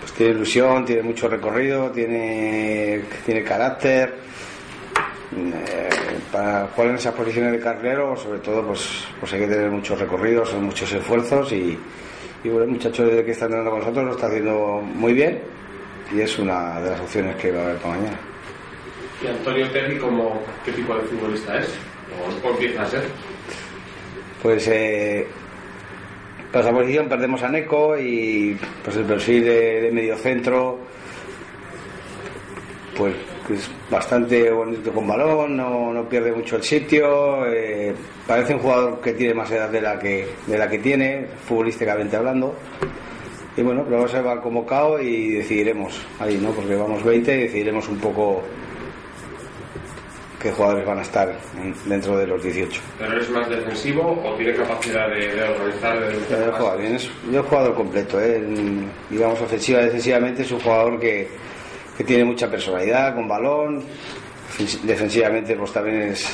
pues 0.00 0.12
tiene 0.12 0.32
ilusión, 0.34 0.84
tiene 0.84 1.02
mucho 1.02 1.28
recorrido, 1.28 1.90
tiene, 1.90 3.04
tiene 3.24 3.42
carácter. 3.42 4.16
Eh, 5.34 5.88
para 6.34 6.66
jugar 6.66 6.90
en 6.90 6.96
esas 6.96 7.14
posiciones 7.14 7.52
de 7.52 7.60
carrilero, 7.60 8.16
sobre 8.16 8.40
todo, 8.40 8.66
pues, 8.66 9.04
pues 9.20 9.32
hay 9.34 9.40
que 9.42 9.46
tener 9.46 9.70
muchos 9.70 9.96
recorridos, 10.00 10.48
son 10.48 10.64
muchos 10.64 10.92
esfuerzos 10.92 11.52
y, 11.52 11.78
y 12.42 12.48
bueno, 12.48 12.64
el 12.64 12.70
muchacho 12.70 13.06
desde 13.06 13.24
que 13.24 13.30
está 13.30 13.44
entrenando 13.44 13.70
con 13.70 13.78
nosotros 13.78 14.04
lo 14.04 14.12
está 14.14 14.26
haciendo 14.26 14.80
muy 14.82 15.12
bien 15.12 15.40
y 16.12 16.20
es 16.22 16.36
una 16.40 16.80
de 16.80 16.90
las 16.90 17.00
opciones 17.00 17.36
que 17.36 17.52
va 17.52 17.60
a 17.60 17.64
haber 17.66 17.76
para 17.76 17.94
mañana. 17.94 18.18
¿Y 19.22 19.28
Antonio 19.28 19.70
Terry 19.70 19.96
como 19.96 20.42
qué 20.64 20.72
tipo 20.72 20.96
de 20.96 21.02
futbolista 21.02 21.56
es? 21.56 21.68
¿O 22.44 22.50
empieza 22.50 22.82
a 22.82 22.86
ser? 22.86 23.04
Pues 24.42 24.66
eh, 24.66 25.28
para 26.50 26.64
esa 26.64 26.74
posición 26.74 27.08
perdemos 27.08 27.44
a 27.44 27.48
Neco 27.48 27.96
y 27.96 28.58
pues 28.82 28.96
el 28.96 29.04
perfil 29.04 29.44
de, 29.44 29.82
de 29.82 29.92
medio 29.92 30.16
centro 30.16 30.80
pues 32.96 33.14
es 33.50 33.70
bastante 33.90 34.50
bonito 34.50 34.90
con 34.92 35.06
balón, 35.06 35.56
no, 35.56 35.92
no 35.92 36.08
pierde 36.08 36.32
mucho 36.32 36.56
el 36.56 36.62
sitio, 36.62 37.44
eh, 37.46 37.94
parece 38.26 38.54
un 38.54 38.60
jugador 38.60 39.00
que 39.00 39.12
tiene 39.12 39.34
más 39.34 39.50
edad 39.50 39.68
de 39.68 39.80
la 39.82 39.98
que, 39.98 40.26
de 40.46 40.56
la 40.58 40.68
que 40.68 40.78
tiene, 40.78 41.26
futbolísticamente 41.46 42.16
hablando. 42.16 42.54
Y 43.56 43.62
bueno, 43.62 43.82
pero 43.84 43.98
vamos 43.98 44.14
a 44.14 44.18
llevar 44.18 44.40
convocado 44.40 45.00
y 45.00 45.30
decidiremos 45.32 46.00
ahí, 46.18 46.38
¿no? 46.42 46.50
Porque 46.52 46.74
vamos 46.74 47.04
20 47.04 47.34
y 47.36 47.42
decidiremos 47.42 47.88
un 47.88 47.98
poco 47.98 48.42
qué 50.42 50.50
jugadores 50.52 50.84
van 50.86 50.98
a 50.98 51.02
estar 51.02 51.34
en- 51.62 51.74
dentro 51.88 52.18
de 52.18 52.26
los 52.26 52.42
18. 52.42 52.80
¿Pero 52.98 53.18
es 53.20 53.30
más 53.30 53.48
defensivo 53.48 54.20
o 54.24 54.34
tiene 54.36 54.54
capacidad 54.54 55.08
de, 55.08 55.34
de 55.34 55.42
organizar 55.42 55.96
he 56.02 56.50
jugado 56.52 56.78
bien, 56.78 56.94
es- 56.96 57.10
yo 57.30 57.40
he 57.40 57.42
jugador 57.42 57.74
completo, 57.74 58.20
¿eh? 58.20 58.42
Digamos 59.08 59.40
ofensiva 59.40 59.80
y 59.80 59.84
defensivamente 59.84 60.42
es 60.42 60.50
un 60.52 60.60
jugador 60.60 60.98
que, 61.00 61.28
que 61.96 62.04
tiene 62.04 62.24
mucha 62.24 62.50
personalidad, 62.50 63.14
con 63.14 63.28
balón, 63.28 63.82
Defens- 64.58 64.80
defensivamente 64.82 65.56
pues 65.56 65.72
también 65.72 66.02
es, 66.02 66.26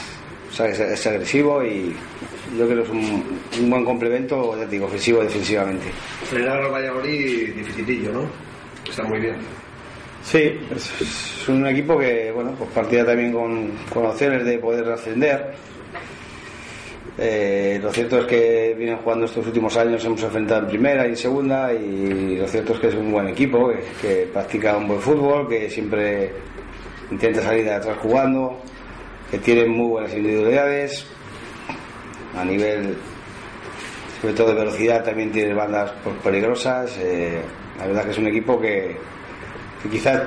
¿sabes? 0.52 0.78
es 0.80 1.06
agresivo 1.06 1.62
y 1.64 1.94
yo 2.58 2.66
creo 2.66 2.78
que 2.78 2.82
es 2.82 2.88
un, 2.90 3.38
un 3.60 3.70
buen 3.70 3.84
complemento, 3.84 4.56
ya 4.58 4.66
digo, 4.66 4.86
ofensivo 4.86 5.22
defensivamente. 5.22 5.86
Frenar 6.24 6.60
al 6.62 6.70
Valladolid 6.72 7.54
dificilillo, 7.54 8.12
¿no? 8.12 8.22
Está 8.88 9.04
muy 9.04 9.20
bien. 9.20 9.36
Sí, 10.22 10.58
es, 10.74 10.90
es 11.00 11.48
un 11.48 11.66
equipo 11.66 11.98
que, 11.98 12.30
bueno, 12.32 12.52
pues 12.58 12.68
partía 12.70 13.06
también 13.06 13.32
con, 13.32 13.70
con 13.92 14.04
opciones 14.06 14.44
de 14.44 14.58
poder 14.58 14.86
ascender. 14.90 15.54
Eh, 17.18 17.78
lo 17.82 17.92
cierto 17.92 18.18
es 18.18 18.26
que 18.26 18.74
vienen 18.78 18.96
jugando 18.98 19.26
estos 19.26 19.46
últimos 19.46 19.76
años, 19.76 20.04
hemos 20.04 20.22
enfrentado 20.22 20.62
en 20.62 20.68
primera 20.68 21.06
y 21.06 21.10
en 21.10 21.16
segunda, 21.16 21.72
y 21.72 22.36
lo 22.36 22.46
cierto 22.46 22.74
es 22.74 22.80
que 22.80 22.88
es 22.88 22.94
un 22.94 23.12
buen 23.12 23.28
equipo, 23.28 23.72
que, 24.00 24.28
practica 24.32 24.76
un 24.76 24.88
buen 24.88 25.00
fútbol, 25.00 25.48
que 25.48 25.68
siempre 25.68 26.30
intenta 27.10 27.42
salir 27.42 27.64
de 27.64 27.74
atrás 27.74 27.98
jugando, 27.98 28.58
que 29.30 29.38
tiene 29.38 29.66
muy 29.66 29.88
buenas 29.88 30.14
individualidades, 30.14 31.06
a 32.36 32.44
nivel, 32.44 32.96
sobre 34.20 34.34
todo 34.34 34.48
de 34.48 34.54
velocidad, 34.54 35.04
también 35.04 35.32
tiene 35.32 35.52
bandas 35.52 35.92
pues, 36.02 36.16
peligrosas. 36.22 36.96
eh, 36.98 37.40
la 37.78 37.86
verdad 37.86 38.04
que 38.04 38.10
es 38.10 38.18
un 38.18 38.26
equipo 38.26 38.60
que, 38.60 38.96
que 39.82 39.88
quizás 39.88 40.22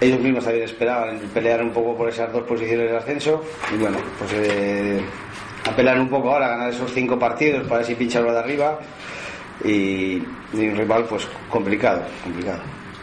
ellos 0.00 0.20
mismos 0.20 0.44
también 0.44 0.64
esperaban 0.64 1.18
pelear 1.32 1.62
un 1.62 1.70
poco 1.70 1.96
por 1.96 2.08
esas 2.08 2.32
dos 2.32 2.42
posiciones 2.44 2.90
de 2.90 2.96
ascenso 2.96 3.42
y 3.72 3.78
bueno, 3.78 3.98
pues 4.18 4.32
eh, 4.34 5.00
apelar 5.68 5.98
un 6.00 6.08
poco 6.08 6.30
ahora 6.32 6.46
a 6.46 6.50
ganar 6.50 6.70
esos 6.70 6.90
cinco 6.92 7.18
partidos 7.18 7.62
para 7.64 7.78
ver 7.78 7.86
si 7.86 7.94
pincharlo 7.94 8.32
de 8.32 8.38
arriba 8.38 8.78
y, 9.64 10.16
y 10.52 10.68
un 10.68 10.76
rival 10.76 11.04
pues 11.08 11.26
complicado, 11.50 12.02
complicado. 12.22 12.60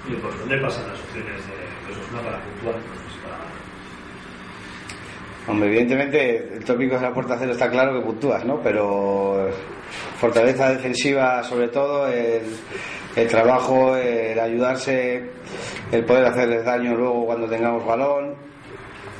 ¿Y 0.09 0.13
por 0.15 0.37
dónde 0.39 0.57
pasan 0.57 0.87
las 0.87 0.99
opciones 0.99 1.41
de, 1.47 1.91
Osasuna 1.93 2.21
para 2.21 2.39
puntuar? 2.43 2.75
Pues 2.75 3.15
para- 3.23 3.41
Hombre, 5.51 5.69
evidentemente 5.69 6.53
el 6.57 6.63
tópico 6.63 6.95
de 6.95 7.01
la 7.01 7.13
puerta 7.13 7.35
cero 7.39 7.51
está 7.53 7.69
claro 7.69 7.93
que 7.99 8.05
puntúas, 8.05 8.45
¿no? 8.45 8.59
Pero 8.61 9.49
fortaleza 10.19 10.69
defensiva 10.69 11.43
sobre 11.43 11.67
todo, 11.69 12.07
el, 12.07 12.43
el 13.15 13.27
trabajo, 13.27 13.95
el 13.95 14.39
ayudarse, 14.39 15.31
el 15.91 16.05
poder 16.05 16.25
hacerles 16.25 16.63
daño 16.63 16.95
luego 16.95 17.25
cuando 17.25 17.47
tengamos 17.47 17.85
balón. 17.85 18.35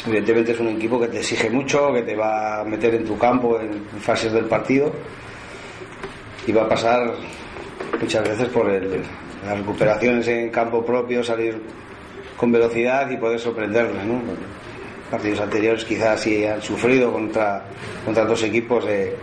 Evidentemente 0.06 0.54
es 0.54 0.60
un 0.60 0.70
equipo 0.70 1.00
que 1.00 1.08
te 1.08 1.20
exige 1.20 1.50
mucho, 1.50 1.94
que 1.94 2.02
te 2.02 2.16
va 2.16 2.62
a 2.62 2.64
meter 2.64 2.96
en 2.96 3.06
tu 3.06 3.18
campo 3.18 3.60
en 3.60 3.84
fases 4.00 4.34
del 4.34 4.46
partido 4.46 4.92
y 6.48 6.52
va 6.52 6.64
a 6.64 6.70
pasar 6.70 7.14
muchas 8.00 8.28
veces 8.28 8.50
por 8.50 8.68
las 8.68 9.58
recuperaciones 9.58 10.28
en 10.28 10.50
campo 10.50 10.84
propio, 10.84 11.24
salir 11.24 11.62
con 12.36 12.52
velocidad 12.52 13.10
y 13.12 13.18
poder 13.18 13.40
sorprenderles, 13.40 14.04
¿no? 14.06 14.22
partidos 15.12 15.42
anteriores 15.42 15.84
quizás 15.84 16.22
sí 16.22 16.46
han 16.46 16.62
sufrido 16.62 17.12
contra, 17.12 17.66
contra 18.06 18.24
dos 18.24 18.42
equipos 18.44 18.86
eh, 18.88 19.16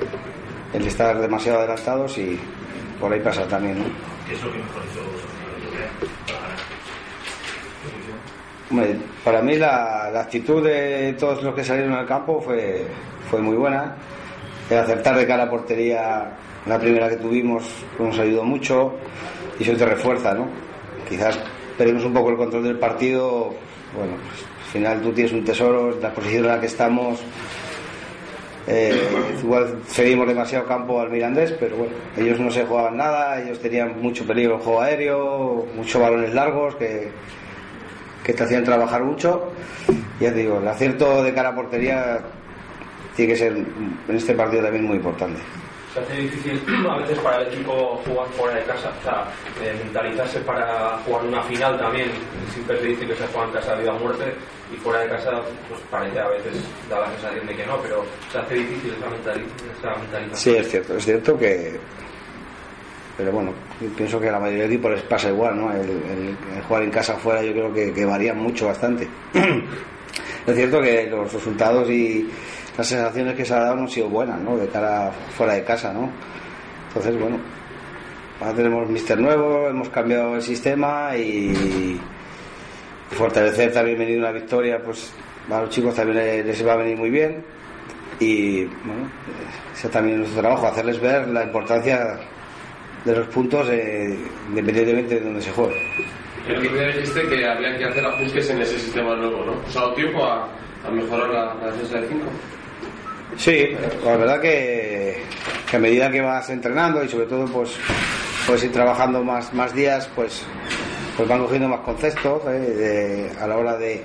el 0.75 0.87
estar 0.87 1.18
demasiado 1.18 1.61
adelantados 1.61 2.18
y 2.18 2.38
por 3.00 3.12
ahí 3.12 3.20
pasa 3.20 3.49
también. 3.49 3.78
¿no? 3.78 3.85
¿Qué 4.28 4.35
es 4.35 4.42
lo 4.44 4.52
que 4.52 4.58
mejor 4.58 4.82
hizo 4.90 5.00
Osasuna 5.00 5.44
el 5.49 5.56
otro 5.56 5.70
día 5.70 5.88
para 6.26 6.40
ganar? 6.40 6.58
Hombre, 7.85 8.18
para 9.25 9.42
mí 9.42 9.56
la, 9.56 10.08
actitud 10.20 10.62
de 10.62 11.14
todos 11.18 11.42
los 11.42 11.54
que 11.54 11.64
salieron 11.64 11.94
al 11.94 12.06
campo 12.06 12.40
fue, 12.40 12.84
fue 13.30 13.40
muy 13.40 13.56
buena. 13.56 13.96
El 14.68 14.78
acertar 14.78 15.16
de 15.16 15.26
cara 15.26 15.44
a 15.44 15.50
portería, 15.50 16.30
la 16.66 16.78
primera 16.78 17.08
que 17.08 17.16
tuvimos, 17.16 17.64
nos 17.98 18.18
ayudó 18.18 18.44
mucho 18.44 18.94
y 19.58 19.62
eso 19.62 19.72
te 19.75 19.87
refuerza, 19.87 20.34
¿no? 20.34 20.46
Quizás 21.08 21.38
perdemos 21.78 22.04
un 22.04 22.12
poco 22.12 22.30
el 22.30 22.37
control 22.37 22.64
del 22.64 22.78
partido. 22.78 23.54
Bueno, 23.96 24.12
pues, 24.28 24.44
al 24.66 24.72
final 24.72 25.00
tú 25.00 25.12
tienes 25.12 25.32
un 25.32 25.44
tesoro, 25.44 25.98
la 26.00 26.12
posición 26.12 26.44
en 26.44 26.50
la 26.50 26.60
que 26.60 26.66
estamos. 26.66 27.20
eh, 28.66 29.00
igual 29.42 29.80
cedimos 29.87 30.28
demasiado 30.28 30.66
campo 30.66 31.00
al 31.00 31.08
Mirandés, 31.08 31.52
pero 31.52 31.76
bueno, 31.76 31.94
ellos 32.18 32.38
no 32.38 32.50
se 32.50 32.66
jugaban 32.66 32.98
nada, 32.98 33.40
ellos 33.40 33.58
tenían 33.60 33.98
mucho 34.02 34.26
peligro 34.26 34.56
en 34.56 34.60
juego 34.60 34.82
aéreo, 34.82 35.66
muchos 35.75 36.02
balones 36.02 36.34
largos 36.34 36.76
que, 36.76 37.10
que 38.28 38.35
te 38.35 38.44
hacían 38.44 38.62
trabajar 38.62 39.02
mucho. 39.02 39.50
Ya 40.20 40.28
te 40.28 40.40
digo, 40.40 40.58
el 40.58 40.68
acierto 40.68 41.23
de 41.23 41.32
cara 41.32 41.49
a 41.49 41.54
portería 41.54 42.18
tiene 43.16 43.32
que 43.32 43.38
ser 43.38 43.52
en 43.52 44.16
este 44.16 44.35
partido 44.35 44.64
también 44.64 44.85
muy 44.85 44.97
importante. 44.99 45.40
Se 45.94 46.00
hace 46.00 46.14
difícil 46.14 46.61
a 46.87 46.99
veces 46.99 47.18
para 47.20 47.40
el 47.40 47.49
equipo 47.49 47.99
jugar 48.04 48.28
fuera 48.37 48.56
de 48.56 48.64
casa, 48.64 48.92
o 49.00 49.02
sea, 49.02 49.25
eh, 49.64 49.75
mentalizarse 49.82 50.40
para 50.40 50.99
jugar 51.06 51.25
una 51.25 51.42
final 51.44 51.78
también. 51.78 52.11
Siempre 52.52 52.78
se 52.78 52.87
dice 52.88 53.06
que 53.06 53.14
se 53.14 53.26
juega 53.28 53.47
en 53.47 53.54
casa 53.54 53.75
vida 53.76 53.94
o 53.94 53.99
muerte 53.99 54.35
y 54.75 54.76
fuera 54.76 55.00
de 55.00 55.08
casa 55.08 55.30
pues 55.66 55.80
parece 55.90 56.20
a 56.20 56.28
veces 56.28 56.52
da 56.90 57.00
la 57.00 57.11
sensación 57.12 57.47
de 57.47 57.56
que 57.56 57.64
no, 57.64 57.78
pero 57.80 58.04
se 58.30 58.38
hace 58.40 58.54
difícil 58.56 58.92
esa 58.92 59.08
mentalización. 59.08 60.37
Sí, 60.37 60.54
es 60.54 60.68
cierto, 60.68 60.97
es 60.99 61.04
cierto 61.06 61.38
que. 61.38 61.80
Pero 63.18 63.32
bueno, 63.32 63.52
pienso 63.96 64.18
que 64.20 64.30
la 64.30 64.38
mayoría 64.38 64.62
de 64.68 64.75
equipos 64.75 64.92
les 64.92 65.02
pasa 65.02 65.28
igual, 65.28 65.56
¿no? 65.60 65.72
El, 65.72 65.80
el- 65.90 66.37
el 66.56 66.62
jugar 66.66 66.84
en 66.84 66.90
casa 66.90 67.14
afuera 67.14 67.42
yo 67.42 67.52
creo 67.52 67.75
que, 67.75 67.92
que 67.92 68.06
mucho, 68.32 68.68
bastante. 68.68 69.06
es 70.46 70.54
cierto 70.56 70.80
que 70.80 71.08
los 71.10 71.32
resultados 71.32 71.90
y 71.90 72.30
las 72.76 72.87
sensaciones 72.87 73.34
que 73.34 73.44
se 73.44 73.52
ha 73.54 73.58
dado 73.60 73.75
no 73.75 73.82
han 73.82 73.88
sido 73.88 74.08
buenas, 74.08 74.40
¿no? 74.40 74.56
De 74.56 74.68
cara 74.68 75.10
fuera 75.37 75.54
de 75.54 75.64
casa, 75.64 75.92
¿no? 75.92 76.08
Entonces, 76.88 77.20
bueno, 77.20 77.38
ahora 78.40 78.54
tenemos 78.54 78.88
mister 78.88 79.18
nuevo, 79.18 79.66
hemos 79.68 79.88
cambiado 79.88 80.37
el 80.37 80.42
sistema 80.42 81.16
y 81.16 82.00
fortalecer 83.10 83.72
también 83.72 83.98
venir 83.98 84.18
una 84.18 84.30
victoria, 84.32 84.80
pues 84.82 85.12
a 85.50 85.60
los 85.60 85.70
chicos 85.70 85.94
también 85.94 86.46
les- 86.46 86.66
va 86.66 86.75
a 86.75 86.76
venir 86.76 86.96
muy 86.96 87.10
bien 87.10 87.42
y 88.20 88.64
bueno, 88.64 89.10
ese 89.75 89.88
también 89.88 90.16
es 90.16 90.20
nuestro 90.20 90.42
trabajo, 90.42 90.66
hacerles 90.68 91.00
ver 91.00 91.26
la 91.28 91.42
importancia 91.44 92.18
de 93.04 93.16
los 93.16 93.26
puntos 93.28 93.68
eh, 93.70 94.16
independientemente 94.48 95.14
de 95.16 95.20
donde 95.20 95.40
se 95.42 95.50
juegue. 95.52 95.80
El 96.48 96.56
otro 96.58 96.72
día 96.74 96.86
dijiste 96.88 97.22
que 97.28 97.46
había 97.46 97.76
que 97.76 97.84
hacer 97.84 98.04
ajustes 98.06 98.50
en 98.50 98.62
ese 98.62 98.78
sistema 98.78 99.14
nuevo, 99.16 99.44
¿no? 99.44 99.52
¿Os 99.66 99.76
ha 99.76 99.80
dado 99.80 99.94
tiempo 99.94 100.24
a, 100.24 100.48
a 100.86 100.90
mejorar 100.90 101.28
la, 101.28 101.54
la 101.54 101.66
defensa 101.72 102.00
de 102.00 102.08
5? 102.08 102.20
Sí, 103.36 103.68
la 104.04 104.16
verdad 104.16 104.40
que, 104.40 105.22
que 105.70 105.76
a 105.76 105.80
medida 105.80 106.10
que 106.10 106.20
vas 106.20 106.48
entrenando 106.50 107.04
y 107.04 107.08
sobre 107.08 107.26
todo 107.26 107.44
pues 107.46 107.70
puedes 108.46 108.64
ir 108.64 108.72
trabajando 108.72 109.22
más, 109.22 109.52
más 109.52 109.74
días, 109.74 110.08
pues 110.14 110.44
pues 111.16 111.28
van 111.28 111.40
cogiendo 111.40 111.68
más 111.68 111.80
conceptos 111.80 112.42
¿eh? 112.46 112.50
de- 113.32 113.40
a 113.40 113.46
la 113.48 113.56
hora 113.58 113.76
de 113.76 114.02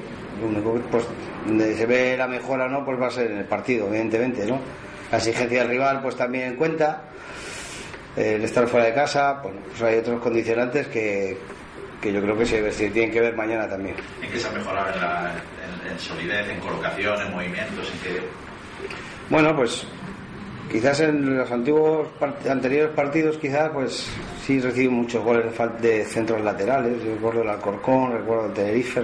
pues 0.92 1.06
donde 1.46 1.76
se 1.78 1.86
ve 1.86 2.16
la 2.18 2.28
mejora 2.28 2.68
no 2.68 2.84
pues 2.84 3.00
va 3.00 3.06
a 3.08 3.12
ser 3.12 3.30
en 3.32 3.38
el 3.38 3.46
partido 3.46 3.86
evidentemente 3.88 4.46
no 4.48 4.60
la 5.12 5.20
exigencia 5.20 5.60
del 5.60 5.70
rival 5.70 6.02
pues 6.02 6.16
también 6.16 6.56
cuenta 6.56 7.04
el 8.16 8.44
estar 8.44 8.68
fuera 8.68 8.86
de 8.88 8.94
casa 8.94 9.40
bueno 9.44 9.60
pues 9.70 9.82
hay 9.82 9.98
otros 9.98 10.22
condicionantes 10.22 10.88
que, 10.88 11.38
que 12.02 12.14
yo 12.14 12.22
creo 12.22 12.38
que 12.38 12.46
se, 12.46 12.72
se 12.72 12.90
tienen 12.90 13.12
que 13.12 13.22
ver 13.22 13.36
mañana 13.36 13.68
también 13.68 13.96
¿En 14.22 14.30
qué 14.32 14.40
se 14.40 14.48
ha 14.48 14.52
mejorado? 14.52 14.94
¿En, 14.94 15.02
la, 15.02 15.32
en, 15.86 15.92
en 15.92 16.00
solidez, 16.00 16.50
en 16.50 16.60
colocación, 16.60 17.22
en 17.22 17.32
movimientos? 17.32 17.92
¿En 17.92 18.00
qué? 18.14 18.22
Bueno, 19.30 19.56
pues 19.56 19.86
quizás 20.72 21.00
en 21.02 21.38
los 21.38 21.52
antiguos 21.52 22.08
part- 22.20 22.48
anteriores 22.50 22.92
partidos 22.96 23.38
quizás 23.38 23.70
pues 23.72 24.08
sí 24.46 24.60
recibo 24.60 24.92
muchos 24.92 25.24
goles 25.24 25.46
de 25.82 26.04
centros 26.06 26.42
laterales. 26.42 27.02
Yo 27.04 27.14
recuerdo 27.16 27.42
el 27.44 27.50
Alcorcón, 27.50 28.12
recuerdo 28.14 28.48
el 28.48 28.54
Tenerife. 28.54 29.02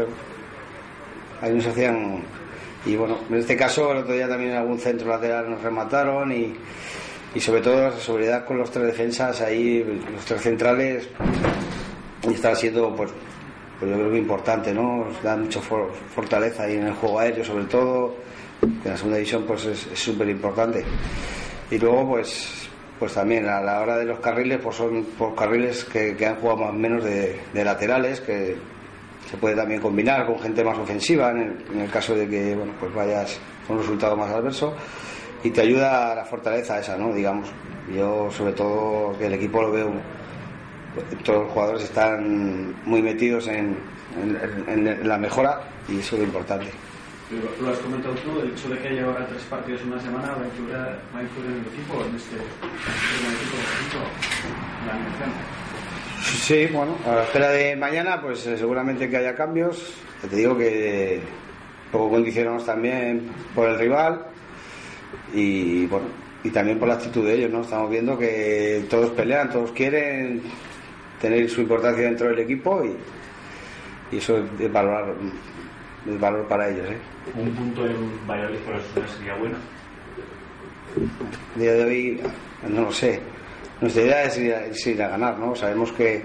Ahí 1.41 1.53
nos 1.53 1.65
hacían 1.67 2.21
y 2.85 2.95
bueno, 2.95 3.17
en 3.29 3.35
este 3.37 3.55
caso 3.55 3.91
el 3.91 3.99
otro 3.99 4.13
día 4.13 4.27
también 4.27 4.51
en 4.51 4.57
algún 4.57 4.79
centro 4.79 5.07
lateral 5.09 5.49
nos 5.49 5.61
remataron 5.61 6.31
y, 6.31 6.53
y 7.35 7.39
sobre 7.39 7.61
todo 7.61 7.89
la 7.89 7.91
seguridad 7.97 8.45
con 8.45 8.57
los 8.57 8.71
tres 8.71 8.85
defensas 8.87 9.41
ahí, 9.41 9.83
los 10.13 10.25
tres 10.25 10.41
centrales 10.41 11.07
está 12.31 12.55
siendo 12.55 12.95
pues, 12.95 13.11
pues 13.79 13.91
yo 13.91 13.97
creo 13.97 14.11
que 14.11 14.17
importante, 14.17 14.73
¿no? 14.73 15.05
Da 15.23 15.35
mucha 15.35 15.61
for- 15.61 15.91
fortaleza 16.13 16.63
ahí 16.63 16.75
en 16.75 16.87
el 16.87 16.93
juego 16.93 17.19
aéreo 17.19 17.45
sobre 17.45 17.65
todo, 17.65 18.15
en 18.61 18.81
la 18.83 18.97
segunda 18.97 19.17
división 19.17 19.43
pues 19.47 19.65
es 19.65 19.87
súper 19.93 20.29
importante. 20.29 20.83
Y 21.71 21.77
luego 21.77 22.09
pues 22.09 22.67
pues 22.99 23.13
también 23.13 23.47
a 23.47 23.61
la 23.61 23.79
hora 23.79 23.97
de 23.97 24.03
los 24.03 24.19
carriles 24.19 24.59
pues 24.61 24.75
son 24.75 25.05
por 25.17 25.33
carriles 25.33 25.85
que, 25.85 26.17
han 26.25 26.35
jugado 26.35 26.57
más 26.65 26.73
menos 26.73 27.01
de, 27.03 27.39
de 27.53 27.63
laterales, 27.63 28.19
que 28.19 28.57
se 29.31 29.37
puede 29.37 29.55
también 29.55 29.79
combinar 29.79 30.25
con 30.25 30.37
gente 30.39 30.63
más 30.65 30.77
ofensiva 30.77 31.31
en 31.31 31.37
el, 31.37 31.65
en 31.75 31.81
el 31.81 31.89
caso 31.89 32.13
de 32.15 32.27
que 32.27 32.55
bueno 32.55 32.73
pues 32.79 32.93
vayas 32.93 33.39
con 33.67 33.77
un 33.77 33.83
resultado 33.83 34.17
más 34.17 34.29
adverso 34.31 34.73
y 35.43 35.49
te 35.51 35.61
ayuda 35.61 36.11
a 36.11 36.15
la 36.15 36.25
fortaleza 36.25 36.79
esa, 36.79 36.97
¿no? 36.97 37.13
Digamos. 37.13 37.49
Yo 37.95 38.29
sobre 38.31 38.53
todo 38.53 39.17
que 39.17 39.25
el 39.27 39.33
equipo 39.33 39.61
lo 39.61 39.71
veo 39.71 39.91
todos 41.23 41.43
los 41.43 41.51
jugadores 41.53 41.83
están 41.83 42.75
muy 42.85 43.01
metidos 43.01 43.47
en, 43.47 43.77
en- 44.67 44.87
en 44.87 45.07
la 45.07 45.17
mejora 45.17 45.61
y 45.87 45.99
eso 45.99 46.15
es 46.15 46.21
lo 46.21 46.27
importante. 46.27 46.67
Lo, 47.61 47.69
has 47.71 47.77
comentado 47.77 48.15
tú, 48.15 48.39
el 48.41 48.51
hecho 48.51 48.69
de 48.69 48.79
que 48.79 48.87
haya 48.87 49.05
ahora 49.05 49.27
tres 49.27 49.43
partidos 49.43 49.81
en 49.81 49.91
una 49.93 50.01
semana 50.01 50.29
va 50.33 50.41
a 50.41 50.45
influir, 50.45 50.73
va 50.75 51.19
a 51.19 51.23
influir 51.23 51.45
en 51.51 51.53
el 51.53 51.67
equipo, 51.67 52.03
en 52.03 52.15
este 52.15 52.35
en 52.35 53.25
el 53.27 53.35
equipo, 53.35 54.01
en 54.81 54.87
la 54.87 54.93
animación. 54.93 55.29
Sí, 56.21 56.67
bueno, 56.73 56.95
a 57.07 57.15
la 57.15 57.23
espera 57.23 57.49
de 57.49 57.75
mañana, 57.75 58.19
pues 58.21 58.45
eh, 58.47 58.57
seguramente 58.57 59.09
que 59.09 59.17
haya 59.17 59.35
cambios. 59.35 59.93
Te 60.27 60.35
digo 60.35 60.57
que 60.57 61.21
poco 61.91 62.09
condicionados 62.09 62.65
también 62.65 63.29
por 63.55 63.69
el 63.69 63.77
rival 63.77 64.25
y 65.33 65.85
bueno, 65.87 66.07
y 66.43 66.49
también 66.49 66.79
por 66.79 66.87
la 66.87 66.95
actitud 66.95 67.25
de 67.25 67.35
ellos, 67.35 67.51
¿no? 67.51 67.61
Estamos 67.61 67.89
viendo 67.89 68.17
que 68.17 68.85
todos 68.89 69.11
pelean, 69.11 69.49
todos 69.49 69.71
quieren 69.71 70.41
tener 71.21 71.49
su 71.49 71.61
importancia 71.61 72.05
dentro 72.05 72.29
del 72.29 72.39
equipo 72.39 72.83
y, 72.83 72.95
y 74.15 74.17
eso 74.17 74.37
es 74.37 74.71
valorar, 74.71 75.13
es 76.07 76.19
valor 76.19 76.47
para 76.47 76.69
ellos, 76.69 76.87
¿eh? 76.89 76.97
Un 77.35 77.51
punto 77.51 77.85
en 77.85 78.27
Valladolid 78.27 78.59
por 78.59 78.75
eso 78.75 79.15
sería 79.17 79.35
bueno. 79.35 79.57
A 81.55 81.59
día 81.59 81.73
de 81.73 81.83
hoy, 81.83 82.21
no 82.67 82.81
lo 82.83 82.91
sé. 82.91 83.19
Nuestra 83.81 84.03
idea 84.03 84.23
es 84.23 84.37
ir 84.37 84.53
a, 84.53 84.65
es 84.65 84.87
ir 84.87 85.01
a 85.03 85.09
ganar, 85.09 85.37
¿no? 85.37 85.55
Sabemos 85.55 85.91
que, 85.91 86.23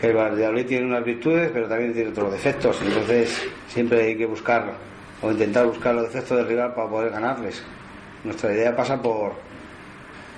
que 0.00 0.08
el 0.08 0.16
Valladolid 0.16 0.66
tiene 0.66 0.86
unas 0.86 1.04
virtudes, 1.04 1.50
pero 1.52 1.68
también 1.68 1.92
tiene 1.92 2.10
otros 2.10 2.32
defectos. 2.32 2.80
Entonces, 2.82 3.48
siempre 3.68 4.02
hay 4.02 4.16
que 4.16 4.26
buscar 4.26 4.74
o 5.22 5.30
intentar 5.32 5.66
buscar 5.66 5.94
los 5.94 6.04
defectos 6.04 6.38
del 6.38 6.46
rival 6.46 6.74
para 6.74 6.88
poder 6.88 7.10
ganarles. 7.10 7.64
Nuestra 8.24 8.52
idea 8.52 8.76
pasa 8.76 9.00
por, 9.00 9.32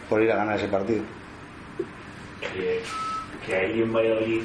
por 0.08 0.22
ir 0.22 0.30
a 0.32 0.36
ganar 0.36 0.56
ese 0.56 0.68
partido. 0.68 1.02
Que, 2.40 2.80
que 3.46 3.56
ahí 3.56 3.82
en 3.82 3.92
Valladolid 3.92 4.42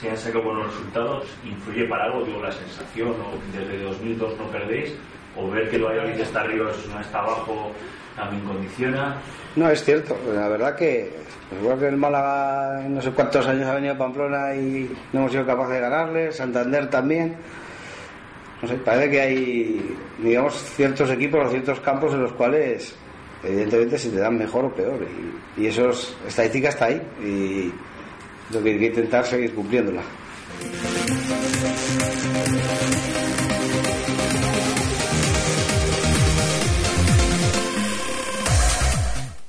se 0.00 0.10
han 0.10 0.16
sacado 0.16 0.44
buenos 0.44 0.66
resultados, 0.66 1.26
influye 1.44 1.84
para 1.84 2.04
algo, 2.04 2.24
digo, 2.24 2.42
la 2.42 2.52
sensación, 2.52 3.10
o 3.10 3.56
desde 3.56 3.82
2002 3.82 4.38
no 4.38 4.46
perdéis, 4.46 4.94
o 5.36 5.50
ver 5.50 5.68
que 5.68 5.76
el 5.76 5.84
Valladolid 5.84 6.20
está 6.20 6.40
arriba 6.40 6.70
no 6.92 7.00
está 7.00 7.18
abajo, 7.18 7.72
también 8.16 8.44
condiciona. 8.44 9.16
No, 9.56 9.68
es 9.68 9.84
cierto. 9.84 10.16
La 10.32 10.48
verdad 10.48 10.76
que, 10.76 11.12
pues 11.48 11.60
igual 11.60 11.78
que 11.78 11.88
el 11.88 11.96
Málaga 11.96 12.84
en 12.84 12.94
no 12.94 13.02
sé 13.02 13.10
cuántos 13.10 13.46
años 13.46 13.66
ha 13.66 13.74
venido 13.74 13.94
a 13.94 13.98
Pamplona 13.98 14.54
y 14.54 14.90
no 15.12 15.20
hemos 15.20 15.32
sido 15.32 15.46
capaces 15.46 15.74
de 15.74 15.80
ganarle, 15.80 16.32
Santander 16.32 16.88
también. 16.88 17.36
No 18.64 18.70
sé, 18.70 18.76
parece 18.76 19.10
que 19.10 19.20
hay, 19.20 19.96
digamos, 20.22 20.54
ciertos 20.54 21.10
equipos 21.10 21.46
o 21.46 21.50
ciertos 21.50 21.80
campos 21.80 22.14
en 22.14 22.22
los 22.22 22.32
cuales, 22.32 22.94
evidentemente, 23.42 23.98
se 23.98 24.08
te 24.08 24.16
dan 24.16 24.38
mejor 24.38 24.64
o 24.64 24.74
peor. 24.74 25.06
Y, 25.58 25.62
y 25.62 25.66
eso 25.66 25.90
es, 25.90 26.16
estadística 26.26 26.70
está 26.70 26.86
ahí. 26.86 27.02
Y 27.22 27.70
lo 28.54 28.62
que 28.62 28.70
hay 28.70 28.78
que 28.78 28.86
intentar 28.86 29.26
seguir 29.26 29.54
cumpliéndola. 29.54 30.00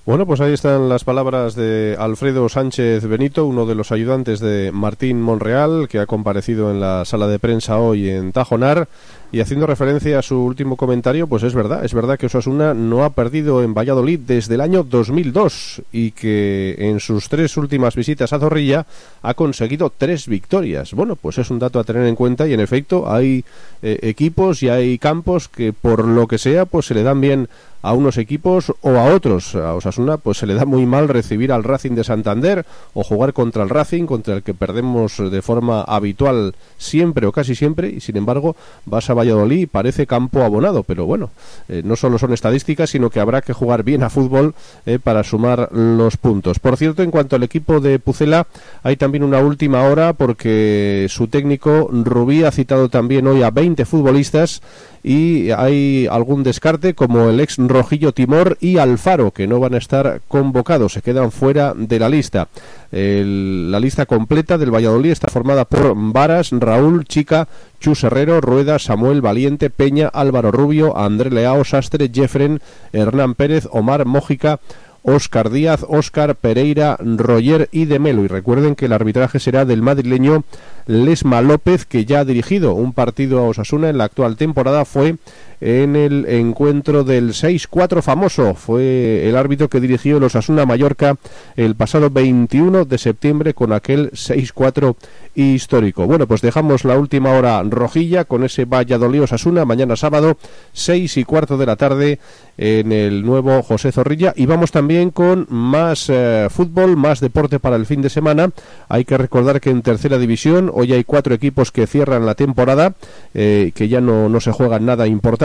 Bueno, 0.05 0.27
pues 0.27 0.39
ahí 0.39 0.53
están 0.53 0.87
las 0.87 1.03
palabras 1.03 1.55
de 1.55 1.95
Alfredo 1.97 2.47
Sánchez 2.47 3.07
Benito, 3.07 3.47
uno 3.47 3.65
de 3.65 3.73
los 3.73 3.91
ayudantes 3.91 4.39
de 4.39 4.71
Martín 4.71 5.19
Monreal, 5.19 5.87
que 5.89 5.97
ha 5.97 6.05
comparecido 6.05 6.69
en 6.69 6.79
la 6.79 7.05
sala 7.05 7.27
de 7.27 7.39
prensa 7.39 7.79
hoy 7.79 8.11
en 8.11 8.31
Tajonar. 8.31 8.87
Y 9.31 9.39
haciendo 9.41 9.65
referencia 9.65 10.19
a 10.19 10.21
su 10.21 10.39
último 10.39 10.77
comentario, 10.77 11.27
pues 11.27 11.41
es 11.41 11.55
verdad, 11.55 11.83
es 11.83 11.93
verdad 11.93 12.17
que 12.17 12.27
Osasuna 12.27 12.75
no 12.75 13.03
ha 13.03 13.09
perdido 13.09 13.63
en 13.63 13.73
Valladolid 13.73 14.19
desde 14.19 14.53
el 14.53 14.61
año 14.61 14.83
2002 14.83 15.81
y 15.91 16.11
que 16.11 16.75
en 16.77 16.99
sus 16.99 17.27
tres 17.27 17.57
últimas 17.57 17.95
visitas 17.95 18.31
a 18.31 18.39
Zorrilla 18.39 18.85
ha 19.23 19.33
conseguido 19.33 19.91
tres 19.95 20.27
victorias. 20.27 20.93
Bueno, 20.93 21.15
pues 21.15 21.39
es 21.39 21.49
un 21.49 21.59
dato 21.59 21.79
a 21.79 21.83
tener 21.83 22.05
en 22.05 22.15
cuenta 22.15 22.47
y 22.47 22.53
en 22.53 22.59
efecto 22.59 23.11
hay 23.11 23.43
eh, 23.81 23.99
equipos 24.03 24.61
y 24.61 24.69
hay 24.69 24.99
campos 24.99 25.49
que 25.49 25.73
por 25.73 26.05
lo 26.05 26.27
que 26.27 26.37
sea 26.37 26.65
pues 26.65 26.85
se 26.85 26.93
le 26.93 27.03
dan 27.03 27.19
bien 27.19 27.49
a 27.85 27.93
unos 27.93 28.17
equipos 28.17 28.73
o 28.81 28.89
a 28.97 29.13
otros. 29.13 29.53
A 29.53 29.75
Osasuna 29.75 30.17
pues 30.17 30.39
se 30.39 30.47
le 30.47 30.55
da 30.55 30.65
muy 30.65 30.87
mal 30.87 31.07
recibir 31.07 31.51
al 31.51 31.63
Racing 31.63 31.91
de 31.91 32.03
Santander 32.03 32.65
o 32.95 33.03
jugar 33.03 33.33
contra 33.33 33.61
el 33.61 33.69
Racing, 33.69 34.05
contra 34.05 34.35
el 34.35 34.41
que 34.41 34.55
perdemos 34.55 35.17
de 35.17 35.41
forma 35.43 35.83
habitual 35.83 36.55
siempre 36.79 37.27
o 37.27 37.31
casi 37.31 37.53
siempre 37.53 37.89
y 37.89 38.01
sin 38.01 38.17
embargo 38.17 38.55
vas 38.85 39.11
a 39.11 39.13
Valladolid 39.13 39.59
y 39.59 39.65
parece 39.67 40.07
campo 40.07 40.41
abonado, 40.41 40.81
pero 40.81 41.05
bueno, 41.05 41.29
eh, 41.69 41.83
no 41.85 41.95
solo 41.95 42.17
son 42.17 42.33
estadísticas, 42.33 42.89
sino 42.89 43.11
que 43.11 43.19
habrá 43.19 43.43
que 43.43 43.53
jugar 43.53 43.83
bien 43.83 44.01
a 44.01 44.09
fútbol 44.09 44.55
eh, 44.87 44.97
para 44.97 45.23
sumar 45.23 45.69
los 45.71 46.17
puntos. 46.17 46.57
Por 46.57 46.77
cierto, 46.77 47.03
en 47.03 47.11
cuanto 47.11 47.35
al 47.35 47.43
equipo 47.43 47.81
de 47.81 47.99
Pucela, 47.99 48.47
hay 48.81 48.97
también 48.97 49.23
una 49.23 49.39
última 49.39 49.83
hora 49.83 50.13
porque 50.13 51.05
su 51.09 51.27
técnico 51.27 51.87
Rubí 51.91 52.43
ha 52.43 52.51
citado 52.51 52.89
también 52.89 53.27
hoy 53.27 53.43
a 53.43 53.51
20 53.51 53.85
futbolistas 53.85 54.63
y 55.07 55.51
hay 55.51 56.07
algún 56.09 56.41
descarte 56.41 56.95
como 56.95 57.29
el 57.29 57.39
ex 57.39 57.57
Rojillo 57.59 58.11
Timor 58.11 58.57
y 58.59 58.79
Alfaro 58.79 59.29
que 59.29 59.45
no 59.45 59.59
van 59.59 59.75
a 59.75 59.77
estar 59.77 60.21
convocados, 60.27 60.93
se 60.93 61.03
quedan 61.03 61.31
fuera 61.31 61.75
de 61.77 61.99
la 61.99 62.09
lista. 62.09 62.47
La 62.91 63.79
lista 63.79 64.07
completa 64.07 64.57
del 64.57 64.73
Valladolid 64.73 65.11
está 65.11 65.27
formada 65.27 65.65
por 65.65 65.93
Varas, 65.95 66.49
Raúl, 66.51 67.05
Chica, 67.05 67.47
Chus 67.79 68.03
Herrero, 68.03 68.41
Rueda, 68.41 68.79
Samuel 68.79 69.21
Valiente, 69.21 69.69
Peña, 69.69 70.07
Álvaro 70.07 70.51
Rubio, 70.51 70.97
André 70.97 71.29
Leao, 71.29 71.63
Sastre, 71.63 72.09
Jeffren, 72.11 72.59
Hernán 72.91 73.35
Pérez, 73.35 73.67
Omar 73.69 74.05
Mójica, 74.05 74.59
Óscar 75.05 75.51
Díaz, 75.51 75.85
Óscar 75.87 76.35
Pereira, 76.35 76.97
Roger 76.99 77.69
y 77.71 77.85
de 77.85 77.99
Melo. 77.99 78.23
Y 78.23 78.27
recuerden 78.27 78.75
que 78.75 78.85
el 78.85 78.93
arbitraje 78.93 79.39
será 79.39 79.63
del 79.63 79.81
madrileño 79.81 80.43
Lesma 80.87 81.41
López, 81.41 81.85
que 81.85 82.05
ya 82.05 82.21
ha 82.21 82.25
dirigido 82.25 82.73
un 82.73 82.93
partido 82.93 83.39
a 83.39 83.47
Osasuna 83.47 83.89
en 83.89 83.97
la 83.97 84.05
actual 84.05 84.35
temporada. 84.35 84.83
Fue 84.85 85.15
en 85.61 85.95
el 85.95 86.25
encuentro 86.27 87.03
del 87.03 87.29
6-4 87.29 88.01
famoso. 88.01 88.55
Fue 88.55 89.27
el 89.27 89.35
árbitro 89.35 89.69
que 89.69 89.79
dirigió 89.79 90.17
el 90.17 90.23
Osasuna 90.23 90.65
Mallorca 90.65 91.17
el 91.55 91.75
pasado 91.75 92.09
21 92.09 92.85
de 92.85 92.97
septiembre 92.97 93.53
con 93.53 93.73
aquel 93.73 94.11
6-4 94.11 94.95
histórico. 95.35 96.07
Bueno, 96.07 96.27
pues 96.27 96.41
dejamos 96.41 96.85
la 96.85 96.97
última 96.97 97.31
hora 97.31 97.61
rojilla 97.63 98.25
con 98.25 98.43
ese 98.43 98.65
Valladolid 98.65 99.23
Osasuna 99.23 99.65
mañana 99.65 99.95
sábado 99.95 100.37
6 100.73 101.17
y 101.17 101.23
cuarto 101.23 101.57
de 101.57 101.65
la 101.65 101.75
tarde 101.75 102.19
en 102.57 102.91
el 102.91 103.25
nuevo 103.25 103.61
José 103.63 103.91
Zorrilla 103.91 104.33
y 104.35 104.45
vamos 104.45 104.71
también 104.71 105.11
con 105.11 105.45
más 105.49 106.09
eh, 106.09 106.47
fútbol, 106.49 106.95
más 106.95 107.19
deporte 107.19 107.59
para 107.59 107.75
el 107.75 107.85
fin 107.85 108.01
de 108.01 108.09
semana. 108.09 108.49
Hay 108.87 109.05
que 109.05 109.17
recordar 109.17 109.59
que 109.59 109.69
en 109.69 109.81
tercera 109.81 110.17
división 110.17 110.71
hoy 110.73 110.93
hay 110.93 111.03
cuatro 111.03 111.33
equipos 111.33 111.71
que 111.71 111.87
cierran 111.87 112.25
la 112.25 112.35
temporada, 112.35 112.95
eh, 113.33 113.71
que 113.75 113.87
ya 113.89 114.01
no, 114.01 114.29
no 114.29 114.39
se 114.39 114.51
juegan 114.51 114.85
nada 114.85 115.05
importante. 115.07 115.44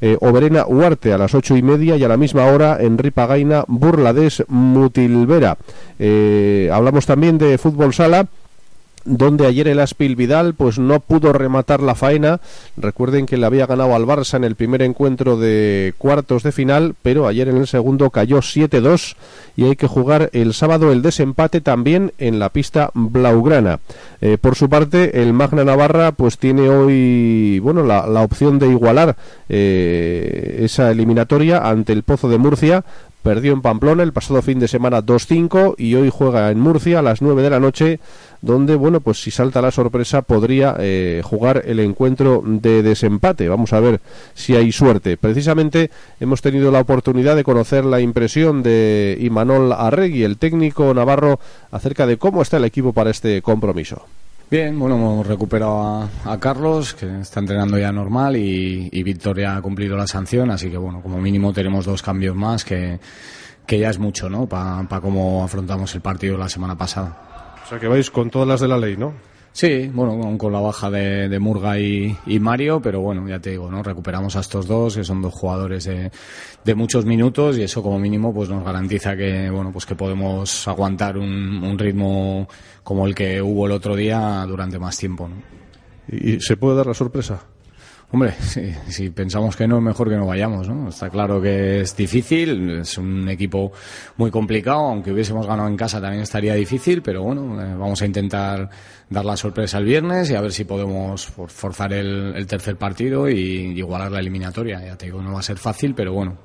Eh, 0.00 0.16
Oberena 0.20 0.66
Huarte 0.66 1.12
a 1.12 1.18
las 1.18 1.34
ocho 1.34 1.56
y 1.56 1.62
media 1.62 1.96
y 1.96 2.04
a 2.04 2.08
la 2.08 2.16
misma 2.16 2.46
hora 2.46 2.78
en 2.80 2.98
Ripagaina 2.98 3.64
Burlades 3.68 4.44
Mutilvera. 4.48 5.56
Eh, 5.98 6.70
hablamos 6.72 7.06
también 7.06 7.38
de 7.38 7.58
fútbol 7.58 7.94
sala 7.94 8.26
donde 9.04 9.46
ayer 9.46 9.68
el 9.68 9.80
Aspil 9.80 10.16
Vidal 10.16 10.54
pues 10.54 10.78
no 10.78 11.00
pudo 11.00 11.32
rematar 11.32 11.82
la 11.82 11.94
faena. 11.94 12.40
Recuerden 12.76 13.26
que 13.26 13.36
le 13.36 13.46
había 13.46 13.66
ganado 13.66 13.94
al 13.94 14.06
Barça 14.06 14.36
en 14.36 14.44
el 14.44 14.56
primer 14.56 14.82
encuentro 14.82 15.36
de 15.36 15.94
cuartos 15.98 16.42
de 16.42 16.52
final, 16.52 16.94
pero 17.02 17.26
ayer 17.26 17.48
en 17.48 17.56
el 17.56 17.66
segundo 17.66 18.10
cayó 18.10 18.38
7-2 18.38 19.16
y 19.56 19.64
hay 19.64 19.76
que 19.76 19.86
jugar 19.86 20.30
el 20.32 20.54
sábado 20.54 20.92
el 20.92 21.02
desempate 21.02 21.60
también 21.60 22.12
en 22.18 22.38
la 22.38 22.50
pista 22.50 22.90
blaugrana. 22.94 23.80
Eh, 24.20 24.38
por 24.38 24.54
su 24.54 24.68
parte, 24.68 25.22
el 25.22 25.32
Magna 25.32 25.64
Navarra 25.64 26.12
pues 26.12 26.38
tiene 26.38 26.68
hoy 26.68 27.58
bueno 27.60 27.82
la, 27.82 28.06
la 28.06 28.22
opción 28.22 28.58
de 28.58 28.68
igualar 28.68 29.16
eh, 29.48 30.60
esa 30.60 30.90
eliminatoria 30.90 31.58
ante 31.58 31.92
el 31.92 32.02
Pozo 32.02 32.28
de 32.28 32.38
Murcia 32.38 32.84
Perdió 33.22 33.52
en 33.52 33.60
Pamplona 33.60 34.02
el 34.02 34.14
pasado 34.14 34.40
fin 34.40 34.58
de 34.58 34.68
semana 34.68 35.02
2-5 35.02 35.74
y 35.76 35.94
hoy 35.94 36.08
juega 36.10 36.50
en 36.50 36.58
Murcia 36.58 37.00
a 37.00 37.02
las 37.02 37.20
9 37.20 37.42
de 37.42 37.50
la 37.50 37.60
noche, 37.60 38.00
donde, 38.40 38.76
bueno, 38.76 39.00
pues 39.00 39.20
si 39.20 39.30
salta 39.30 39.60
la 39.60 39.70
sorpresa 39.70 40.22
podría 40.22 40.74
eh, 40.78 41.20
jugar 41.22 41.62
el 41.66 41.80
encuentro 41.80 42.42
de 42.44 42.82
desempate. 42.82 43.48
Vamos 43.48 43.74
a 43.74 43.80
ver 43.80 44.00
si 44.34 44.56
hay 44.56 44.72
suerte. 44.72 45.18
Precisamente 45.18 45.90
hemos 46.18 46.40
tenido 46.40 46.70
la 46.70 46.80
oportunidad 46.80 47.36
de 47.36 47.44
conocer 47.44 47.84
la 47.84 48.00
impresión 48.00 48.62
de 48.62 49.18
Imanol 49.20 49.72
Arregui, 49.72 50.24
el 50.24 50.38
técnico 50.38 50.94
navarro, 50.94 51.40
acerca 51.70 52.06
de 52.06 52.16
cómo 52.16 52.40
está 52.40 52.56
el 52.56 52.64
equipo 52.64 52.94
para 52.94 53.10
este 53.10 53.42
compromiso. 53.42 54.06
Bien, 54.50 54.76
bueno, 54.76 54.96
hemos 54.96 55.24
recuperado 55.28 56.08
a, 56.24 56.40
Carlos, 56.40 56.94
que 56.94 57.20
está 57.20 57.38
entrenando 57.38 57.78
ya 57.78 57.92
normal, 57.92 58.36
y, 58.36 58.88
y 58.90 59.02
Víctor 59.04 59.38
ya 59.38 59.56
ha 59.56 59.62
cumplido 59.62 59.96
la 59.96 60.08
sanción, 60.08 60.50
así 60.50 60.68
que 60.68 60.76
bueno, 60.76 61.00
como 61.00 61.20
mínimo 61.20 61.52
tenemos 61.52 61.86
dos 61.86 62.02
cambios 62.02 62.34
más, 62.34 62.64
que, 62.64 62.98
que 63.64 63.78
ya 63.78 63.90
es 63.90 64.00
mucho, 64.00 64.28
¿no? 64.28 64.48
Para 64.48 65.00
cómo 65.00 65.44
afrontamos 65.44 65.94
el 65.94 66.00
partido 66.00 66.36
la 66.36 66.48
semana 66.48 66.76
pasada. 66.76 67.54
O 67.64 67.68
sea 67.68 67.78
que 67.78 67.86
vais 67.86 68.10
con 68.10 68.28
todas 68.28 68.48
las 68.48 68.58
de 68.58 68.66
la 68.66 68.76
ley, 68.76 68.96
¿no? 68.96 69.14
Sí, 69.52 69.90
bueno, 69.92 70.38
con 70.38 70.52
la 70.52 70.60
baja 70.60 70.90
de, 70.90 71.38
Murga 71.40 71.78
y, 71.78 72.16
Mario, 72.40 72.80
pero 72.80 73.00
bueno, 73.00 73.28
ya 73.28 73.40
te 73.40 73.50
digo, 73.50 73.70
¿no? 73.70 73.82
Recuperamos 73.82 74.36
a 74.36 74.40
estos 74.40 74.66
dos, 74.66 74.96
que 74.96 75.04
son 75.04 75.20
dos 75.20 75.34
jugadores 75.34 75.84
de, 75.84 76.10
de 76.64 76.74
muchos 76.74 77.04
minutos 77.04 77.58
y 77.58 77.62
eso 77.62 77.82
como 77.82 77.98
mínimo 77.98 78.32
pues 78.32 78.48
nos 78.48 78.64
garantiza 78.64 79.16
que, 79.16 79.50
bueno, 79.50 79.72
pues 79.72 79.86
que 79.86 79.96
podemos 79.96 80.68
aguantar 80.68 81.18
un, 81.18 81.64
un 81.64 81.78
ritmo 81.78 82.48
como 82.84 83.06
el 83.06 83.14
que 83.14 83.42
hubo 83.42 83.66
el 83.66 83.72
otro 83.72 83.96
día 83.96 84.44
durante 84.46 84.78
más 84.78 84.96
tiempo, 84.96 85.28
¿no? 85.28 85.36
¿Y 86.08 86.40
se 86.40 86.56
puede 86.56 86.76
dar 86.76 86.86
la 86.86 86.94
sorpresa? 86.94 87.44
Hombre, 88.12 88.34
si, 88.88 89.10
pensamos 89.10 89.54
que 89.54 89.68
no, 89.68 89.80
mejor 89.80 90.08
que 90.08 90.16
no 90.16 90.26
vayamos, 90.26 90.68
¿no? 90.68 90.88
Está 90.88 91.08
claro 91.10 91.40
que 91.40 91.82
es 91.82 91.96
difícil, 91.96 92.80
es 92.80 92.98
un 92.98 93.28
equipo 93.28 93.70
muy 94.16 94.32
complicado, 94.32 94.80
aunque 94.80 95.12
hubiésemos 95.12 95.46
ganado 95.46 95.68
en 95.68 95.76
casa 95.76 96.00
también 96.00 96.24
estaría 96.24 96.54
difícil, 96.54 97.02
pero 97.02 97.22
bueno, 97.22 97.62
eh, 97.62 97.74
vamos 97.76 98.02
a 98.02 98.06
intentar 98.06 98.68
dar 99.08 99.24
la 99.24 99.36
sorpresa 99.36 99.78
el 99.78 99.84
viernes 99.84 100.28
y 100.28 100.34
a 100.34 100.40
ver 100.40 100.50
si 100.50 100.64
podemos 100.64 101.24
forzar 101.24 101.92
el, 101.92 102.46
tercer 102.48 102.76
partido 102.76 103.28
y 103.28 103.78
igualar 103.78 104.10
la 104.10 104.18
eliminatoria. 104.18 104.84
Ya 104.84 104.96
te 104.96 105.06
digo, 105.06 105.22
no 105.22 105.34
va 105.34 105.38
a 105.38 105.44
ser 105.44 105.58
fácil, 105.58 105.94
pero 105.94 106.12
bueno, 106.12 106.38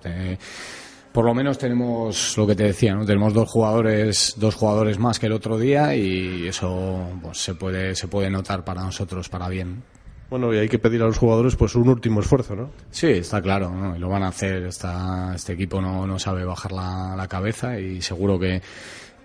por 1.11 1.25
lo 1.25 1.33
menos 1.33 1.57
tenemos 1.57 2.37
lo 2.37 2.45
que 2.45 2.55
te 2.55 2.65
decía, 2.65 2.93
¿no? 2.93 3.05
Tenemos 3.05 3.33
dos 3.33 3.49
jugadores, 3.49 4.35
dos 4.37 4.53
jugadores 4.53 4.99
más 4.99 5.17
que 5.17 5.25
el 5.25 5.31
otro 5.31 5.57
día 5.57 5.95
y 5.95 6.47
eso 6.47 7.09
pues, 7.23 7.39
se 7.39 7.55
puede, 7.55 7.95
se 7.95 8.07
puede 8.07 8.29
notar 8.29 8.63
para 8.63 8.83
nosotros 8.83 9.29
para 9.29 9.49
bien. 9.49 9.81
Bueno, 10.29 10.53
y 10.53 10.57
hay 10.57 10.67
que 10.67 10.79
pedir 10.79 11.01
a 11.03 11.05
los 11.05 11.17
jugadores 11.17 11.55
pues 11.55 11.75
un 11.75 11.87
último 11.87 12.19
esfuerzo, 12.19 12.55
¿no? 12.55 12.71
Sí, 12.89 13.07
está 13.07 13.41
claro, 13.41 13.71
y 13.95 13.99
lo 13.99 14.09
van 14.09 14.23
a 14.23 14.29
hacer. 14.29 14.63
Está, 14.63 15.33
este 15.35 15.53
equipo 15.53 15.79
no, 15.81 16.07
no 16.07 16.17
sabe 16.17 16.43
bajar 16.43 16.71
la, 16.71 17.15
la 17.15 17.27
cabeza 17.27 17.79
y 17.79 18.01
seguro 18.01 18.39
que, 18.39 18.61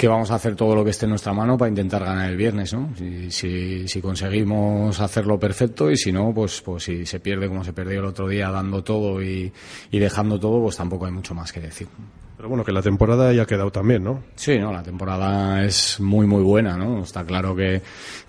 que 0.01 0.09
vamos 0.09 0.31
a 0.31 0.37
hacer 0.37 0.57
todo 0.57 0.75
lo 0.75 0.83
que 0.83 0.91
esté 0.91 1.05
en 1.05 1.11
nuestra 1.11 1.35
mano 1.35 1.59
para 1.59 1.69
intentar 1.69 2.03
ganar 2.03 2.31
el 2.31 2.37
viernes, 2.39 2.73
¿no? 2.73 2.91
Si, 2.97 3.31
si, 3.31 3.87
si, 3.87 4.01
conseguimos 4.01 4.99
hacerlo 4.99 5.39
perfecto 5.39 5.91
y 5.91 5.97
si 5.99 6.11
no, 6.11 6.33
pues, 6.35 6.63
pues 6.63 6.85
si 6.85 7.05
se 7.05 7.21
pierde 7.21 7.49
como 7.49 7.65
se 7.65 7.75
perdió 7.75 8.01
el 8.01 8.07
otro 8.07 8.27
día 8.27 8.51
dando 8.51 8.83
todo 8.83 9.23
y, 9.23 9.53
y 9.91 9.99
dejando 9.99 10.41
todo, 10.41 10.63
pues 10.63 10.77
tampoco 10.77 11.07
hay 11.07 11.13
mucho 11.13 11.35
más 11.35 11.53
que 11.53 11.61
decir. 11.61 11.89
Pero 12.40 12.48
bueno, 12.48 12.64
que 12.64 12.72
la 12.72 12.81
temporada 12.81 13.29
haya 13.29 13.44
quedado 13.44 13.70
también, 13.70 14.03
¿no? 14.03 14.22
Sí, 14.35 14.59
no, 14.59 14.72
la 14.72 14.83
temporada 14.83 15.62
es 15.62 16.00
muy, 16.00 16.26
muy 16.26 16.42
buena, 16.42 16.74
¿no? 16.74 17.03
Está 17.03 17.22
claro 17.22 17.55
que, 17.55 17.83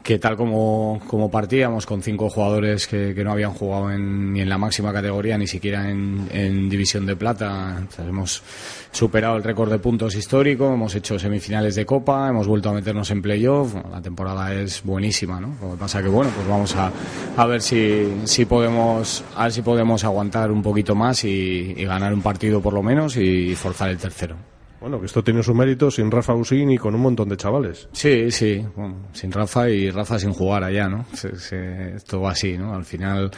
que 0.03 0.19
tal 0.19 0.35
como, 0.35 1.01
como 1.07 1.31
partíamos 1.31 1.85
con 1.85 2.01
cinco 2.01 2.29
jugadores 2.29 2.87
que, 2.87 3.13
que 3.15 3.23
no 3.23 3.31
habían 3.31 3.53
jugado 3.53 3.89
ni 3.97 4.41
en 4.41 4.49
la 4.49 4.57
máxima 4.57 4.91
categoría, 4.91 5.37
ni 5.37 5.47
siquiera 5.47 5.89
en, 5.89 6.69
división 6.69 7.05
de 7.05 7.15
plata, 7.15 7.87
hemos 7.99 8.43
superado 8.91 9.37
el 9.37 9.43
récord 9.43 9.71
de 9.71 9.79
puntos 9.79 10.13
histórico, 10.15 10.73
hemos 10.73 10.93
hecho 10.93 11.17
semifinales 11.17 11.75
de 11.75 11.85
Copa, 11.85 12.27
hemos 12.27 12.47
vuelto 12.47 12.69
a 12.69 12.73
meternos 12.73 13.09
en 13.11 13.21
playoff, 13.21 13.73
la 13.89 14.01
temporada 14.01 14.53
es 14.53 14.83
buenísima, 14.83 15.39
¿no? 15.39 15.55
Lo 15.61 15.71
que 15.71 15.77
pasa 15.77 16.01
que, 16.01 16.09
bueno, 16.09 16.31
pues 16.35 16.45
vamos 16.49 16.75
a, 16.75 16.91
a 17.37 17.45
ver 17.45 17.61
si, 17.61 18.11
si 18.25 18.43
podemos, 18.43 19.23
a 19.37 19.43
ver 19.43 19.53
si 19.53 19.61
podemos 19.61 20.03
aguantar 20.03 20.51
un 20.51 20.61
poquito 20.61 20.95
más 20.95 21.23
y, 21.23 21.75
y 21.77 21.85
ganar 21.85 22.13
un 22.13 22.21
partido 22.21 22.61
por 22.61 22.73
lo 22.73 22.83
menos 22.83 23.15
y 23.15 23.55
forzar 23.55 23.89
el 23.89 24.00
tercero. 24.01 24.35
Bueno, 24.81 24.99
que 24.99 25.05
esto 25.05 25.23
tiene 25.23 25.43
su 25.43 25.53
mérito 25.53 25.91
sin 25.91 26.09
Rafa 26.09 26.33
Usín 26.33 26.71
y 26.71 26.77
con 26.79 26.95
un 26.95 27.01
montón 27.01 27.29
de 27.29 27.37
chavales. 27.37 27.87
Sí, 27.91 28.31
sí, 28.31 28.65
sin 29.13 29.31
Rafa 29.31 29.69
y 29.69 29.91
Rafa 29.91 30.17
sin 30.17 30.33
jugar 30.33 30.63
allá, 30.63 30.89
¿no? 30.89 31.05
esto 31.13 32.19
va 32.19 32.31
así, 32.31 32.57
¿no? 32.57 32.73
Al 32.73 32.83
final 32.83 33.29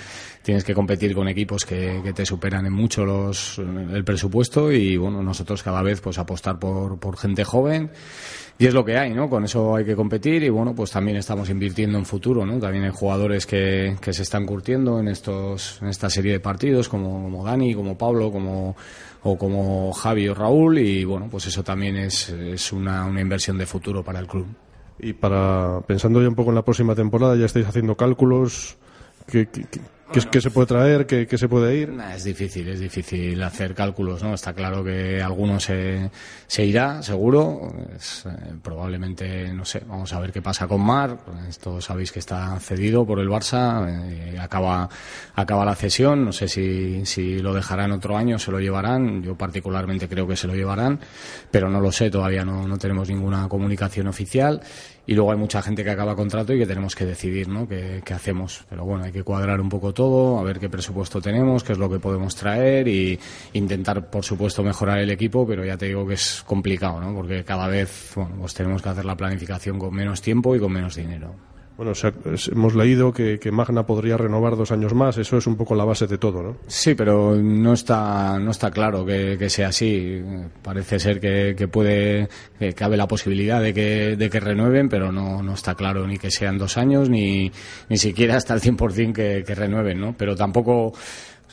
tienes 0.41 0.63
que 0.63 0.73
competir 0.73 1.13
con 1.13 1.27
equipos 1.27 1.65
que, 1.65 2.13
te 2.15 2.25
superan 2.25 2.65
en 2.65 2.71
mucho 2.71 3.03
los, 3.03 3.59
el 3.59 4.05
presupuesto 4.05 4.71
y, 4.71 4.95
bueno, 4.95 5.21
nosotros 5.21 5.61
cada 5.63 5.81
vez 5.81 5.99
pues 5.99 6.17
apostar 6.17 6.59
por, 6.59 6.97
por 6.97 7.17
gente 7.17 7.43
joven 7.43 7.91
y 8.57 8.67
es 8.67 8.73
lo 8.73 8.85
que 8.85 8.97
hay, 8.97 9.13
¿no? 9.13 9.29
Con 9.29 9.43
eso 9.43 9.75
hay 9.75 9.83
que 9.83 9.95
competir 9.95 10.43
y 10.43 10.49
bueno, 10.49 10.75
pues 10.75 10.91
también 10.91 11.17
estamos 11.17 11.49
invirtiendo 11.49 11.97
en 11.97 12.05
futuro, 12.05 12.45
¿no? 12.45 12.59
También 12.59 12.83
hay 12.83 12.91
jugadores 12.91 13.45
que, 13.45 13.95
que 13.99 14.13
se 14.13 14.21
están 14.21 14.45
curtiendo 14.45 14.99
en 14.99 15.07
estos 15.07 15.81
en 15.81 15.87
esta 15.87 16.09
serie 16.09 16.33
de 16.33 16.39
partidos 16.39 16.87
como, 16.87 17.23
como 17.23 17.43
Dani, 17.43 17.73
como 17.73 17.97
Pablo, 17.97 18.31
como 18.31 18.75
o 19.23 19.37
como 19.37 19.91
Javi 19.93 20.27
o 20.27 20.35
Raúl 20.35 20.77
y 20.77 21.03
bueno, 21.03 21.27
pues 21.31 21.47
eso 21.47 21.63
también 21.63 21.97
es, 21.97 22.29
es 22.29 22.71
una, 22.71 23.05
una 23.05 23.21
inversión 23.21 23.57
de 23.57 23.65
futuro 23.65 24.03
para 24.03 24.19
el 24.19 24.27
club. 24.27 24.47
Y 24.99 25.13
para 25.13 25.81
pensando 25.81 26.21
ya 26.21 26.29
un 26.29 26.35
poco 26.35 26.51
en 26.51 26.55
la 26.55 26.63
próxima 26.63 26.93
temporada, 26.93 27.35
ya 27.35 27.45
estáis 27.45 27.65
haciendo 27.65 27.97
cálculos, 27.97 28.77
¿qué, 29.27 29.47
qué, 29.47 29.65
¿Qué, 29.71 29.81
se 30.21 30.51
puede 30.51 30.67
traer? 30.67 31.05
¿Qué, 31.05 31.37
se 31.37 31.47
puede 31.47 31.75
ir? 31.75 31.93
es 32.15 32.23
difícil, 32.23 32.67
es 32.67 32.79
difícil 32.79 33.41
hacer 33.43 33.73
cálculos, 33.73 34.23
¿no? 34.23 34.33
Está 34.33 34.53
claro 34.53 34.83
que 34.83 35.21
alguno 35.21 35.59
se, 35.59 36.09
se 36.47 36.65
irá, 36.65 37.01
seguro. 37.01 37.73
Eh, 37.95 38.53
probablemente, 38.61 39.53
no 39.53 39.65
sé, 39.65 39.83
vamos 39.87 40.13
a 40.13 40.19
ver 40.19 40.31
qué 40.31 40.41
pasa 40.41 40.67
con 40.67 40.81
Mar. 40.81 41.17
Esto 41.47 41.81
sabéis 41.81 42.11
que 42.11 42.19
está 42.19 42.59
cedido 42.59 43.05
por 43.05 43.19
el 43.19 43.29
Barça. 43.29 43.87
Eh, 43.89 44.37
acaba, 44.39 44.89
acaba 45.35 45.65
la 45.65 45.75
cesión. 45.75 46.25
No 46.25 46.31
sé 46.31 46.47
si, 46.47 47.05
si 47.05 47.39
lo 47.39 47.53
dejarán 47.53 47.91
otro 47.91 48.17
año, 48.17 48.39
se 48.39 48.51
lo 48.51 48.59
llevarán. 48.59 49.23
Yo 49.23 49.35
particularmente 49.35 50.07
creo 50.07 50.27
que 50.27 50.35
se 50.35 50.47
lo 50.47 50.55
llevarán, 50.55 50.99
pero 51.51 51.69
no 51.69 51.79
lo 51.81 51.91
sé, 51.91 52.09
todavía 52.09 52.45
no, 52.45 52.67
no 52.67 52.77
tenemos 52.77 53.09
ninguna 53.09 53.47
comunicación 53.47 54.07
oficial 54.07 54.61
y 55.05 55.15
luego 55.15 55.31
hay 55.31 55.37
mucha 55.37 55.61
gente 55.61 55.83
que 55.83 55.91
acaba 55.91 56.15
contrato 56.15 56.53
y 56.53 56.59
que 56.59 56.65
tenemos 56.65 56.95
que 56.95 57.05
decidir 57.05 57.49
¿no? 57.49 57.67
qué, 57.67 58.01
hacemos. 58.13 58.65
Pero 58.69 58.85
bueno, 58.85 59.03
hay 59.03 59.11
que 59.11 59.23
cuadrar 59.23 59.59
un 59.59 59.69
poco 59.69 59.93
todo, 59.93 60.02
a 60.39 60.43
ver 60.43 60.59
qué 60.59 60.69
presupuesto 60.69 61.21
tenemos, 61.21 61.63
qué 61.63 61.73
es 61.73 61.77
lo 61.77 61.89
que 61.89 61.99
podemos 61.99 62.35
traer 62.35 62.87
y 62.87 63.19
intentar, 63.53 64.09
por 64.09 64.23
supuesto, 64.23 64.63
mejorar 64.63 64.99
el 64.99 65.09
equipo, 65.11 65.45
pero 65.47 65.63
ya 65.63 65.77
te 65.77 65.87
digo 65.87 66.05
que 66.07 66.15
es 66.15 66.43
complicado, 66.45 66.99
¿no? 66.99 67.13
porque 67.13 67.43
cada 67.43 67.67
vez 67.67 68.13
pues 68.39 68.53
tenemos 68.53 68.81
que 68.81 68.89
hacer 68.89 69.05
la 69.05 69.15
planificación 69.15 69.79
con 69.79 69.93
menos 69.93 70.21
tiempo 70.21 70.55
y 70.55 70.59
con 70.59 70.71
menos 70.71 70.95
dinero. 70.95 71.52
Bueno, 71.75 71.93
hemos 72.51 72.75
leído 72.75 73.11
que, 73.11 73.39
Magna 73.51 73.85
podría 73.85 74.15
renovar 74.15 74.55
dos 74.55 74.71
años 74.71 74.93
más. 74.93 75.17
Eso 75.17 75.37
es 75.37 75.47
un 75.47 75.55
poco 75.55 75.73
la 75.73 75.83
base 75.83 76.05
de 76.05 76.19
todo, 76.19 76.43
¿no? 76.43 76.57
Sí, 76.67 76.93
pero 76.93 77.35
no 77.35 77.73
está, 77.73 78.37
no 78.39 78.51
está 78.51 78.69
claro 78.69 79.03
que, 79.03 79.49
sea 79.49 79.69
así. 79.69 80.21
Parece 80.61 80.99
ser 80.99 81.19
que, 81.19 81.67
puede, 81.67 82.29
que 82.59 82.73
cabe 82.73 82.95
la 82.95 83.07
posibilidad 83.07 83.59
de 83.59 83.73
que, 83.73 84.15
de 84.15 84.29
que 84.29 84.39
renueven, 84.39 84.87
pero 84.87 85.11
no, 85.11 85.41
no 85.41 85.53
está 85.55 85.73
claro 85.73 86.05
ni 86.05 86.17
que 86.19 86.29
sean 86.29 86.59
dos 86.59 86.77
años 86.77 87.09
ni, 87.09 87.51
ni 87.89 87.97
siquiera 87.97 88.37
hasta 88.37 88.53
el 88.53 88.61
100% 88.61 89.11
que, 89.11 89.43
que 89.45 89.55
renueven, 89.55 89.99
¿no? 89.99 90.15
Pero 90.15 90.35
tampoco, 90.35 90.93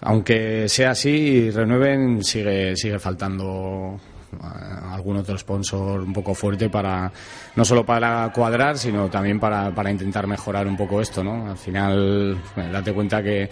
aunque 0.02 0.68
sea 0.68 0.90
así 0.90 1.50
renueven, 1.50 2.22
sigue, 2.22 2.76
sigue 2.76 2.98
faltando 2.98 3.98
algún 4.40 5.16
otro 5.16 5.36
sponsor 5.36 6.00
un 6.00 6.12
poco 6.12 6.34
fuerte 6.34 6.68
para 6.70 7.10
no 7.56 7.64
solo 7.64 7.84
para 7.84 8.30
cuadrar 8.32 8.78
sino 8.78 9.08
también 9.08 9.40
para, 9.40 9.74
para 9.74 9.90
intentar 9.90 10.26
mejorar 10.26 10.66
un 10.66 10.76
poco 10.76 11.00
esto 11.00 11.24
no 11.24 11.50
al 11.50 11.56
final 11.56 12.38
date 12.56 12.92
cuenta 12.92 13.22
que 13.22 13.48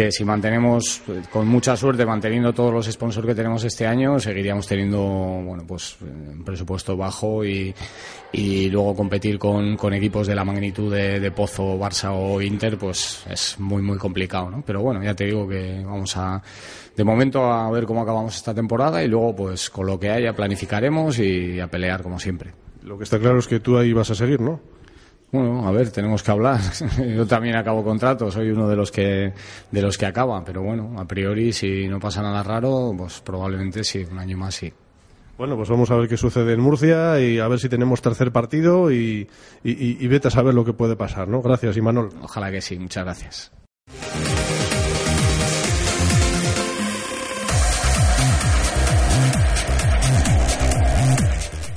que 0.00 0.10
si 0.10 0.24
mantenemos 0.24 1.02
con 1.30 1.46
mucha 1.46 1.76
suerte 1.76 2.06
manteniendo 2.06 2.54
todos 2.54 2.72
los 2.72 2.86
sponsors 2.86 3.26
que 3.26 3.34
tenemos 3.34 3.64
este 3.64 3.86
año 3.86 4.18
seguiríamos 4.18 4.66
teniendo 4.66 4.98
bueno 4.98 5.64
pues 5.66 5.98
un 6.00 6.42
presupuesto 6.42 6.96
bajo 6.96 7.44
y, 7.44 7.74
y 8.32 8.70
luego 8.70 8.96
competir 8.96 9.38
con, 9.38 9.76
con, 9.76 9.92
equipos 9.92 10.26
de 10.26 10.34
la 10.34 10.42
magnitud 10.42 10.90
de, 10.90 11.20
de, 11.20 11.30
Pozo, 11.32 11.78
Barça 11.78 12.12
o 12.14 12.40
Inter 12.40 12.78
pues 12.78 13.24
es 13.28 13.60
muy 13.60 13.82
muy 13.82 13.98
complicado 13.98 14.48
¿no? 14.48 14.64
pero 14.66 14.80
bueno 14.80 15.02
ya 15.04 15.14
te 15.14 15.26
digo 15.26 15.46
que 15.46 15.82
vamos 15.84 16.16
a 16.16 16.42
de 16.96 17.04
momento 17.04 17.52
a 17.52 17.70
ver 17.70 17.84
cómo 17.84 18.00
acabamos 18.00 18.34
esta 18.34 18.54
temporada 18.54 19.04
y 19.04 19.08
luego 19.08 19.36
pues 19.36 19.68
con 19.68 19.86
lo 19.86 20.00
que 20.00 20.08
haya 20.08 20.32
planificaremos 20.32 21.18
y 21.18 21.60
a 21.60 21.68
pelear 21.68 22.02
como 22.02 22.18
siempre. 22.18 22.54
Lo 22.82 22.96
que 22.96 23.04
está 23.04 23.18
claro 23.18 23.38
es 23.38 23.46
que 23.46 23.60
tú 23.60 23.76
ahí 23.76 23.92
vas 23.92 24.10
a 24.10 24.14
seguir, 24.14 24.40
¿no? 24.40 24.60
Bueno, 25.32 25.66
a 25.66 25.70
ver, 25.70 25.90
tenemos 25.90 26.22
que 26.22 26.30
hablar. 26.30 26.60
Yo 27.16 27.26
también 27.26 27.56
acabo 27.56 27.84
contrato, 27.84 28.30
soy 28.30 28.50
uno 28.50 28.68
de 28.68 28.76
los 28.76 28.90
que 28.90 29.32
de 29.70 29.82
los 29.82 29.96
que 29.96 30.06
acaba, 30.06 30.44
pero 30.44 30.62
bueno, 30.62 30.94
a 30.98 31.04
priori 31.04 31.52
si 31.52 31.86
no 31.88 32.00
pasa 32.00 32.22
nada 32.22 32.42
raro, 32.42 32.92
pues 32.96 33.20
probablemente 33.20 33.84
sí, 33.84 34.06
un 34.10 34.18
año 34.18 34.36
más 34.36 34.56
sí. 34.56 34.72
Bueno, 35.38 35.56
pues 35.56 35.70
vamos 35.70 35.90
a 35.90 35.96
ver 35.96 36.06
qué 36.08 36.18
sucede 36.18 36.52
en 36.52 36.60
Murcia 36.60 37.18
y 37.18 37.38
a 37.38 37.48
ver 37.48 37.58
si 37.58 37.70
tenemos 37.70 38.02
tercer 38.02 38.30
partido 38.30 38.92
y, 38.92 39.26
y, 39.64 40.04
y 40.04 40.06
vete 40.06 40.28
a 40.28 40.30
saber 40.30 40.52
lo 40.52 40.66
que 40.66 40.74
puede 40.74 40.96
pasar, 40.96 41.28
¿no? 41.28 41.40
Gracias, 41.40 41.78
Imanol. 41.78 42.10
Ojalá 42.22 42.50
que 42.50 42.60
sí, 42.60 42.78
muchas 42.78 43.04
gracias. 43.04 44.59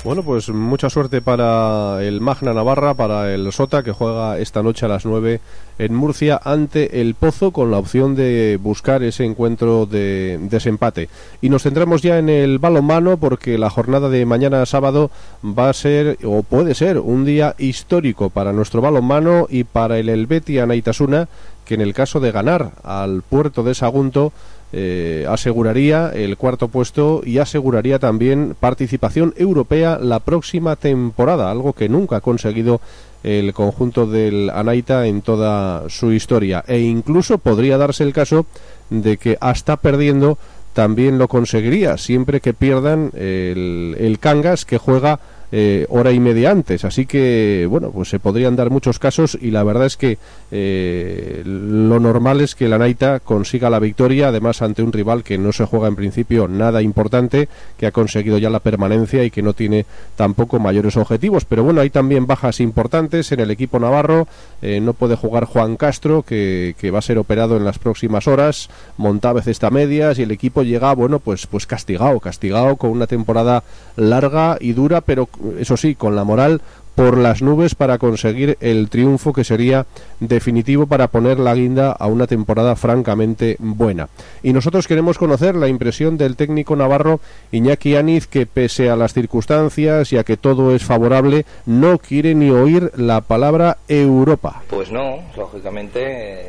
Bueno, 0.03 0.21
pues 0.21 0.49
mucha 0.49 0.89
suerte 0.89 1.21
para 1.21 2.03
el 2.03 2.19
Magna 2.19 2.53
Navarra, 2.53 2.93
para 2.93 3.33
el 3.33 3.49
Sota, 3.53 3.83
que 3.83 3.93
juega 3.93 4.37
esta 4.37 4.61
noche 4.61 4.85
a 4.85 4.89
las 4.89 5.05
9 5.05 5.39
en 5.79 5.95
Murcia 5.95 6.41
ante 6.43 6.99
el 6.99 7.15
Pozo, 7.15 7.51
con 7.51 7.71
la 7.71 7.77
opción 7.77 8.13
de 8.13 8.59
buscar 8.61 9.01
ese 9.01 9.23
encuentro 9.23 9.85
de 9.85 10.39
desempate. 10.41 11.07
Y 11.41 11.47
nos 11.47 11.63
centramos 11.63 12.01
ya 12.01 12.19
en 12.19 12.27
el 12.27 12.59
balonmano, 12.59 13.15
porque 13.15 13.57
la 13.57 13.69
jornada 13.69 14.09
de 14.09 14.25
mañana 14.25 14.65
sábado 14.65 15.09
va 15.41 15.69
a 15.69 15.73
ser, 15.73 16.17
o 16.25 16.43
puede 16.43 16.75
ser, 16.75 16.99
un 16.99 17.23
día 17.23 17.55
histórico 17.57 18.29
para 18.29 18.51
nuestro 18.51 18.81
balonmano 18.81 19.47
y 19.49 19.63
para 19.63 19.99
el 19.99 20.09
Helvetia 20.09 20.63
Anaitasuna, 20.63 21.29
que 21.63 21.75
en 21.75 21.81
el 21.81 21.93
caso 21.93 22.19
de 22.19 22.33
ganar 22.33 22.73
al 22.83 23.21
puerto 23.21 23.63
de 23.63 23.73
Sagunto, 23.73 24.33
eh, 24.75 25.27
aseguraría 25.29 26.09
el 26.09 26.35
cuarto 26.35 26.67
puesto 26.67 27.21
y 27.23 27.37
aseguraría 27.37 27.99
también 27.99 28.55
participación 28.59 29.35
europea 29.37 29.99
la 30.01 30.19
próxima 30.19 30.75
temporada, 30.75 31.51
algo 31.51 31.73
que 31.73 31.89
nunca 31.89 32.17
ha 32.17 32.21
conseguido 32.21 32.81
el 33.23 33.53
conjunto 33.53 34.07
del 34.07 34.49
Anaita 34.49 35.05
en 35.05 35.21
toda 35.21 35.87
su 35.89 36.11
historia. 36.11 36.63
E 36.67 36.79
incluso 36.79 37.37
podría 37.37 37.77
darse 37.77 38.03
el 38.03 38.13
caso 38.13 38.47
de 38.89 39.17
que 39.17 39.37
hasta 39.39 39.77
perdiendo 39.77 40.39
también 40.73 41.19
lo 41.19 41.27
conseguiría, 41.27 41.97
siempre 41.97 42.41
que 42.41 42.53
pierdan 42.53 43.11
el, 43.13 43.95
el 43.99 44.17
Cangas 44.17 44.65
que 44.65 44.79
juega 44.79 45.19
eh, 45.55 45.85
hora 45.89 46.11
y 46.11 46.19
media 46.19 46.49
antes. 46.49 46.83
Así 46.83 47.05
que, 47.05 47.67
bueno, 47.69 47.91
pues 47.91 48.09
se 48.09 48.17
podrían 48.19 48.55
dar 48.55 48.71
muchos 48.71 48.97
casos 48.97 49.37
y 49.39 49.51
la 49.51 49.63
verdad 49.63 49.85
es 49.85 49.97
que 49.97 50.17
eh, 50.49 51.43
lo 51.45 51.99
normal 51.99 52.41
es 52.41 52.55
que 52.55 52.67
la 52.67 52.79
Naita 52.79 53.19
consiga 53.19 53.69
la 53.69 53.77
victoria, 53.77 54.29
además 54.29 54.63
ante 54.63 54.81
un 54.81 54.91
rival 54.91 55.23
que 55.23 55.37
no 55.37 55.51
se 55.51 55.65
juega 55.65 55.87
en 55.87 55.95
principio 55.95 56.47
nada 56.47 56.81
importante, 56.81 57.49
que 57.77 57.85
ha 57.85 57.91
conseguido 57.91 58.39
ya 58.39 58.49
la 58.49 58.61
permanencia 58.61 59.23
y 59.23 59.29
que 59.29 59.43
no 59.43 59.53
tiene 59.53 59.85
tampoco 60.15 60.57
mayores 60.57 60.97
objetivos. 60.97 61.45
Pero 61.45 61.63
bueno, 61.63 61.81
hay 61.81 61.91
también 61.91 62.25
bajas 62.25 62.59
importantes 62.59 63.31
en 63.31 63.39
el 63.39 63.51
equipo 63.51 63.77
navarro. 63.77 64.27
Eh, 64.63 64.79
no 64.79 64.93
puede 64.93 65.15
jugar 65.15 65.45
Juan 65.45 65.75
Castro, 65.75 66.23
que, 66.23 66.73
que, 66.79 66.89
va 66.89 66.97
a 66.97 67.03
ser 67.03 67.19
operado 67.19 67.57
en 67.57 67.63
las 67.63 67.77
próximas 67.77 68.27
horas. 68.27 68.71
Montávez 68.97 69.45
está 69.45 69.69
medias 69.69 70.17
y 70.17 70.23
el 70.23 70.31
equipo 70.31 70.63
llega, 70.63 70.95
bueno, 70.95 71.19
pues, 71.19 71.45
pues 71.45 71.67
castigado, 71.67 72.19
castigado 72.19 72.75
con 72.75 72.89
una 72.89 73.05
temporada 73.05 73.63
larga 73.97 74.57
y 74.59 74.73
dura, 74.73 75.01
pero 75.01 75.29
eso 75.59 75.77
sí, 75.77 75.95
con 75.95 76.15
la 76.15 76.23
moral 76.23 76.61
por 76.95 77.17
las 77.17 77.41
nubes 77.41 77.75
para 77.75 77.97
conseguir 77.97 78.57
el 78.61 78.89
triunfo 78.89 79.33
que 79.33 79.43
sería 79.43 79.85
definitivo 80.19 80.87
para 80.87 81.07
poner 81.07 81.39
la 81.39 81.55
guinda 81.55 81.91
a 81.91 82.07
una 82.07 82.27
temporada 82.27 82.75
francamente 82.75 83.55
buena. 83.59 84.09
Y 84.43 84.53
nosotros 84.53 84.87
queremos 84.87 85.17
conocer 85.17 85.55
la 85.55 85.67
impresión 85.67 86.17
del 86.17 86.35
técnico 86.35 86.75
navarro 86.75 87.19
Iñaki 87.51 87.95
Aniz 87.95 88.27
que 88.27 88.45
pese 88.45 88.89
a 88.89 88.95
las 88.95 89.13
circunstancias 89.13 90.13
y 90.13 90.17
a 90.17 90.23
que 90.23 90.37
todo 90.37 90.75
es 90.75 90.83
favorable 90.83 91.45
no 91.65 91.97
quiere 91.97 92.35
ni 92.35 92.51
oír 92.51 92.91
la 92.95 93.21
palabra 93.21 93.77
Europa. 93.87 94.61
Pues 94.69 94.91
no, 94.91 95.19
lógicamente 95.35 96.47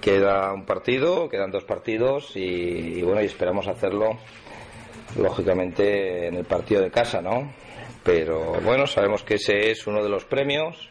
queda 0.00 0.52
un 0.52 0.64
partido, 0.64 1.28
quedan 1.28 1.50
dos 1.50 1.64
partidos 1.64 2.32
y, 2.34 3.02
bueno, 3.02 3.22
y 3.22 3.26
esperamos 3.26 3.68
hacerlo 3.68 4.18
lógicamente 5.16 6.26
en 6.28 6.34
el 6.34 6.44
partido 6.44 6.82
de 6.82 6.90
casa, 6.90 7.20
¿no? 7.20 7.50
Pero 8.02 8.60
bueno, 8.62 8.86
sabemos 8.86 9.22
que 9.22 9.34
ese 9.34 9.70
es 9.70 9.86
uno 9.86 10.02
de 10.02 10.08
los 10.08 10.24
premios. 10.24 10.88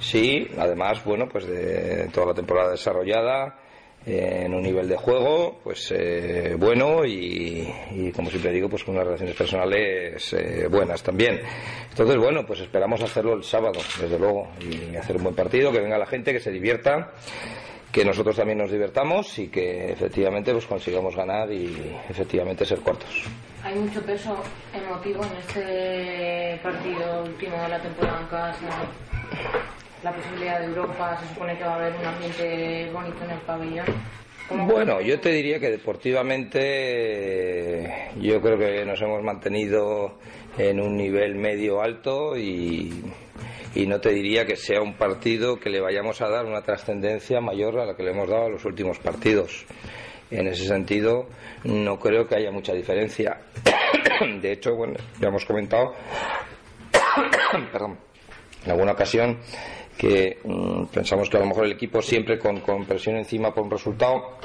Sí, 0.00 0.48
además, 0.58 1.04
bueno, 1.04 1.28
pues 1.28 1.46
de 1.46 2.08
toda 2.12 2.28
la 2.28 2.34
temporada 2.34 2.70
desarrollada 2.70 3.58
eh, 4.04 4.42
en 4.46 4.54
un 4.54 4.62
nivel 4.62 4.88
de 4.88 4.96
juego, 4.96 5.60
pues 5.62 5.92
eh, 5.96 6.56
bueno 6.58 7.04
y, 7.04 8.12
como 8.14 8.30
siempre 8.30 8.50
digo, 8.50 8.68
pues 8.68 8.82
con 8.82 8.94
unas 8.94 9.06
relaciones 9.06 9.36
personales 9.36 10.32
eh, 10.32 10.66
buenas 10.68 11.02
también. 11.02 11.40
Entonces, 11.88 12.16
bueno, 12.16 12.44
pues 12.44 12.60
esperamos 12.60 13.00
hacerlo 13.02 13.34
el 13.34 13.44
sábado, 13.44 13.80
desde 14.00 14.18
luego, 14.18 14.48
y 14.60 14.96
hacer 14.96 15.16
un 15.16 15.24
buen 15.24 15.34
partido, 15.36 15.70
que 15.70 15.80
venga 15.80 15.98
la 15.98 16.06
gente, 16.06 16.32
que 16.32 16.40
se 16.40 16.50
divierta 16.50 17.12
que 17.92 18.04
nosotros 18.04 18.34
también 18.34 18.58
nos 18.58 18.70
divertamos 18.70 19.38
y 19.38 19.48
que 19.48 19.92
efectivamente 19.92 20.52
pues 20.52 20.64
consigamos 20.64 21.14
ganar 21.14 21.52
y 21.52 21.94
efectivamente 22.08 22.64
ser 22.64 22.80
cuartos. 22.80 23.24
Hay 23.62 23.74
mucho 23.74 24.00
peso 24.02 24.36
emotivo 24.74 25.22
en 25.22 25.36
este 25.36 26.58
partido 26.62 27.22
último 27.22 27.62
de 27.62 27.68
la 27.68 27.80
temporada 27.80 28.20
en 28.20 28.26
casa. 28.26 29.68
La 30.02 30.12
posibilidad 30.12 30.60
de 30.60 30.66
Europa, 30.66 31.18
se 31.20 31.28
supone 31.28 31.56
que 31.56 31.64
va 31.64 31.74
a 31.74 31.76
haber 31.76 31.94
un 31.94 32.04
ambiente 32.04 32.90
bonito 32.92 33.24
en 33.24 33.30
el 33.30 33.38
pabellón. 33.40 33.86
Bueno, 34.66 35.00
yo 35.00 35.18
te 35.20 35.30
diría 35.30 35.60
que 35.60 35.70
deportivamente 35.70 38.10
yo 38.20 38.40
creo 38.40 38.58
que 38.58 38.84
nos 38.84 39.00
hemos 39.00 39.22
mantenido 39.22 40.18
en 40.58 40.80
un 40.80 40.96
nivel 40.96 41.36
medio 41.36 41.80
alto 41.80 42.36
y 42.36 43.04
y 43.74 43.86
no 43.86 44.00
te 44.00 44.10
diría 44.10 44.44
que 44.44 44.56
sea 44.56 44.82
un 44.82 44.94
partido 44.94 45.58
que 45.58 45.70
le 45.70 45.80
vayamos 45.80 46.20
a 46.20 46.28
dar 46.28 46.44
una 46.44 46.62
trascendencia 46.62 47.40
mayor 47.40 47.78
a 47.78 47.86
la 47.86 47.96
que 47.96 48.02
le 48.02 48.10
hemos 48.10 48.28
dado 48.28 48.46
a 48.46 48.50
los 48.50 48.64
últimos 48.64 48.98
partidos. 48.98 49.64
En 50.30 50.46
ese 50.46 50.66
sentido, 50.66 51.28
no 51.64 51.98
creo 51.98 52.26
que 52.26 52.36
haya 52.36 52.50
mucha 52.50 52.74
diferencia. 52.74 53.40
De 54.40 54.52
hecho, 54.52 54.74
bueno, 54.74 54.94
ya 55.20 55.28
hemos 55.28 55.44
comentado, 55.44 55.94
perdón, 57.72 57.98
en 58.64 58.70
alguna 58.70 58.92
ocasión 58.92 59.38
que 59.96 60.38
mm, 60.44 60.84
pensamos 60.86 61.28
que 61.28 61.36
a 61.36 61.40
lo 61.40 61.46
mejor 61.46 61.66
el 61.66 61.72
equipo 61.72 62.00
siempre 62.02 62.38
con, 62.38 62.60
con 62.60 62.84
presión 62.84 63.16
encima 63.16 63.54
por 63.54 63.64
un 63.64 63.70
resultado 63.70 64.38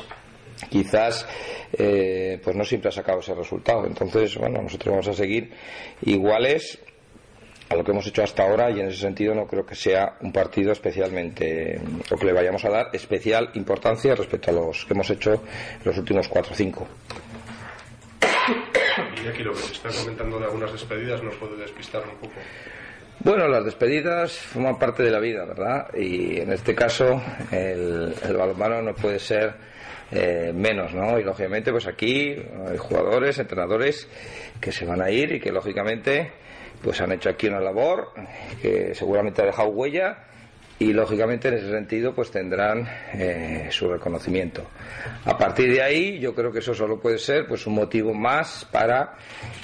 quizás 0.70 1.28
eh, 1.74 2.40
pues 2.44 2.56
no 2.56 2.64
siempre 2.64 2.90
ha 2.90 2.92
sacado 2.92 3.20
ese 3.20 3.34
resultado 3.34 3.86
entonces 3.86 4.36
bueno 4.38 4.62
nosotros 4.62 4.92
vamos 4.92 5.08
a 5.08 5.14
seguir 5.14 5.52
iguales 6.02 6.80
a 7.70 7.76
lo 7.76 7.84
que 7.84 7.92
hemos 7.92 8.08
hecho 8.08 8.24
hasta 8.24 8.44
ahora 8.44 8.72
y 8.72 8.80
en 8.80 8.88
ese 8.88 9.00
sentido 9.00 9.36
no 9.36 9.46
creo 9.46 9.66
que 9.66 9.76
sea 9.76 10.18
un 10.22 10.32
partido 10.32 10.72
especialmente 10.72 11.80
o 12.12 12.18
que 12.18 12.26
le 12.26 12.34
vayamos 12.34 12.64
a 12.66 12.70
dar 12.70 12.90
especial 12.94 13.50
importancia 13.56 14.16
respecto 14.16 14.52
a 14.52 14.54
los 14.54 14.86
que 14.86 14.94
hemos 14.94 15.10
hecho 15.10 15.44
los 15.84 15.98
últimos 15.98 16.28
cuatro 16.28 16.54
o 16.54 16.56
cinco. 16.56 16.88
Y 19.24 19.28
aquí 19.28 19.44
lo 19.44 19.52
que 19.52 19.60
se 19.60 19.74
está 19.74 19.90
comentando 19.90 20.40
de 20.40 20.46
algunas 20.46 20.72
despedidas 20.72 21.22
nos 21.22 21.36
puede 21.36 21.58
despistar 21.58 22.04
un 22.04 22.16
poco. 22.16 22.34
Bueno, 23.20 23.48
las 23.48 23.66
despedidas 23.66 24.38
forman 24.38 24.78
parte 24.78 25.02
de 25.02 25.10
la 25.10 25.20
vida, 25.20 25.44
¿verdad? 25.44 25.88
Y 25.96 26.40
en 26.40 26.52
este 26.52 26.76
caso 26.76 27.22
el, 27.52 28.14
balonmano 28.38 28.82
no 28.82 28.94
puede 28.94 29.18
ser 29.18 29.56
eh, 30.12 30.52
menos, 30.54 30.94
¿no? 30.94 31.20
Y 31.20 31.24
lógicamente 31.24 31.72
pues 31.72 31.88
aquí 31.88 32.36
hay 32.70 32.78
jugadores, 32.78 33.40
entrenadores 33.40 34.08
que 34.62 34.72
se 34.72 34.86
van 34.86 35.02
a 35.02 35.10
ir 35.10 35.34
y 35.34 35.40
que 35.40 35.52
lógicamente 35.52 36.32
pues 36.82 37.02
han 37.02 37.12
hecho 37.12 37.30
aquí 37.30 37.48
una 37.48 37.60
labor 37.60 38.14
que 38.62 38.94
seguramente 38.94 39.42
ha 39.42 39.46
dejado 39.46 39.70
huella 39.70 40.28
y 40.80 40.94
lógicamente 40.94 41.48
en 41.48 41.56
ese 41.56 41.72
sentido 41.72 42.14
pues 42.14 42.30
tendrán 42.30 42.88
eh, 43.14 43.68
su 43.72 43.90
reconocimiento. 43.90 44.70
A 45.26 45.38
partir 45.38 45.72
de 45.74 45.82
ahí 45.82 46.20
yo 46.20 46.36
creo 46.36 46.52
que 46.52 46.60
eso 46.60 46.76
solo 46.76 47.00
puede 47.00 47.18
ser 47.18 47.48
pues 47.48 47.66
un 47.66 47.74
motivo 47.74 48.14
más 48.14 48.68
para, 48.72 49.16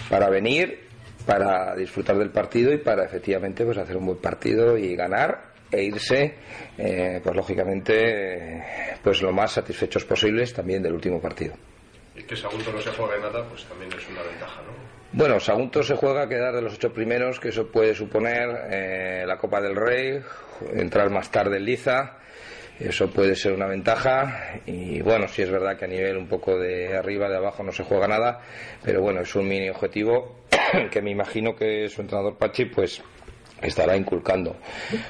para 0.10 0.30
venir, 0.30 0.83
para 1.26 1.76
disfrutar 1.76 2.18
del 2.18 2.32
partido 2.32 2.74
y 2.74 2.78
para 2.78 3.06
efectivamente 3.06 3.66
pues 3.66 3.78
hacer 3.78 3.98
un 3.98 4.08
buen 4.08 4.18
partido 4.20 4.78
y 4.78 4.96
ganar 4.96 5.54
e 5.72 5.84
irse 5.84 6.36
eh, 6.78 7.20
pues 7.24 7.36
lógicamente 7.36 8.64
pues 9.04 9.22
lo 9.22 9.32
más 9.32 9.52
satisfechos 9.54 10.06
posibles 10.06 10.54
también 10.54 10.84
del 10.84 10.94
último 10.94 11.20
partido. 11.20 11.56
Y 12.16 12.24
que 12.24 12.36
Sagunto 12.36 12.72
no 12.72 12.82
se 12.82 12.92
juegue 12.92 13.20
nada 13.20 13.44
pues 13.48 13.66
también 13.66 13.92
es 13.92 14.08
una 14.10 14.22
ventaja, 14.22 14.62
¿no? 14.62 14.94
Bueno, 15.16 15.40
Sagunto 15.40 15.84
se 15.84 15.96
juega 15.96 16.24
a 16.24 16.28
quedar 16.28 16.56
de 16.56 16.62
los 16.64 16.74
ocho 16.74 16.92
primeros, 16.92 17.40
que 17.40 17.50
eso 17.50 17.68
puede 17.68 17.94
suponer 17.94 18.50
eh, 18.72 19.24
la 19.28 19.38
Copa 19.38 19.62
del 19.62 19.76
Rey, 19.76 20.20
entrar 20.74 21.12
más 21.12 21.30
tarde 21.30 21.58
en 21.58 21.66
Liza, 21.66 22.18
eso 22.80 23.10
puede 23.10 23.36
ser 23.36 23.54
una 23.54 23.68
ventaja 23.68 24.60
y 24.66 25.02
bueno, 25.02 25.28
sí 25.28 25.42
es 25.42 25.50
verdad 25.50 25.78
que 25.78 25.86
a 25.86 25.88
nivel 25.88 26.18
un 26.18 26.28
poco 26.28 26.58
de 26.58 26.98
arriba, 26.98 27.30
de 27.30 27.38
abajo 27.38 27.64
no 27.64 27.72
se 27.72 27.84
juega 27.84 28.08
nada, 28.08 28.42
pero 28.84 29.02
bueno, 29.02 29.22
es 29.22 29.36
un 29.36 29.48
mini 29.48 29.70
objetivo 29.70 30.44
que 30.92 31.02
me 31.02 31.12
imagino 31.12 31.56
que 31.56 31.88
su 31.90 32.02
entrenador 32.02 32.38
Pachi 32.38 32.66
pues 32.66 33.02
estará 33.62 33.96
inculcando. 33.96 34.58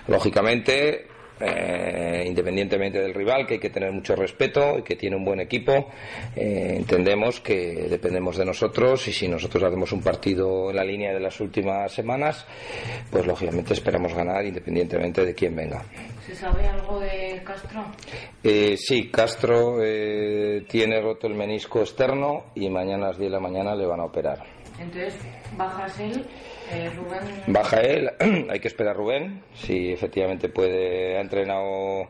Lógicamente, 0.08 1.08
eh, 1.46 2.24
independientemente 2.28 3.00
del 3.00 3.14
rival, 3.14 3.46
que 3.46 3.56
hay 3.56 3.60
que 3.60 3.70
tener 3.70 3.92
mucho 3.92 4.16
respeto 4.16 4.80
y 4.80 4.84
que 4.84 4.96
tiene 4.96 5.16
un 5.16 5.26
buen 5.26 5.40
equipo. 5.40 5.90
Eh, 6.36 6.76
entendemos 6.78 7.40
que 7.40 7.88
dependemos 7.90 8.38
de 8.38 8.46
nosotros 8.46 9.08
y 9.08 9.14
si 9.14 9.28
nosotros 9.28 9.64
hacemos 9.64 9.92
un 9.92 10.02
partido 10.02 10.70
en 10.70 10.76
la 10.76 10.84
línea 10.84 11.14
de 11.14 11.20
las 11.20 11.40
últimas 11.40 11.92
semanas, 11.92 12.46
pues 13.12 13.26
lógicamente 13.26 13.74
esperamos 13.74 14.14
ganar 14.14 14.46
independientemente 14.46 15.26
de 15.26 15.34
quién 15.34 15.56
venga. 15.56 15.84
¿Se 16.26 16.36
sabe 16.36 16.66
algo 16.68 17.00
de 17.00 17.42
Castro? 17.44 17.86
Eh, 18.44 18.76
sí, 18.78 19.10
Castro 19.10 19.78
tiene 20.68 21.02
roto 21.02 21.28
el 21.28 21.36
menisco 21.36 21.82
externo 21.82 22.46
y 22.56 22.70
mañana 22.70 23.06
a 23.06 23.08
las 23.10 23.18
10 23.18 23.30
de 23.30 23.36
la 23.36 23.42
mañana 23.42 23.76
le 23.76 23.86
van 23.86 24.00
a 24.00 24.06
operar. 24.06 24.63
Entonces, 24.80 25.16
¿bajas 25.58 26.00
él? 26.00 26.26
Eh, 26.72 26.90
Baja 27.48 27.82
él, 27.82 28.10
hay 28.50 28.60
que 28.60 28.68
esperar 28.68 28.96
a 28.96 28.98
Rubén, 28.98 29.44
si 29.54 29.92
efectivamente 29.92 30.50
puede, 30.50 31.18
ha 31.18 31.22
entrenado 31.22 32.08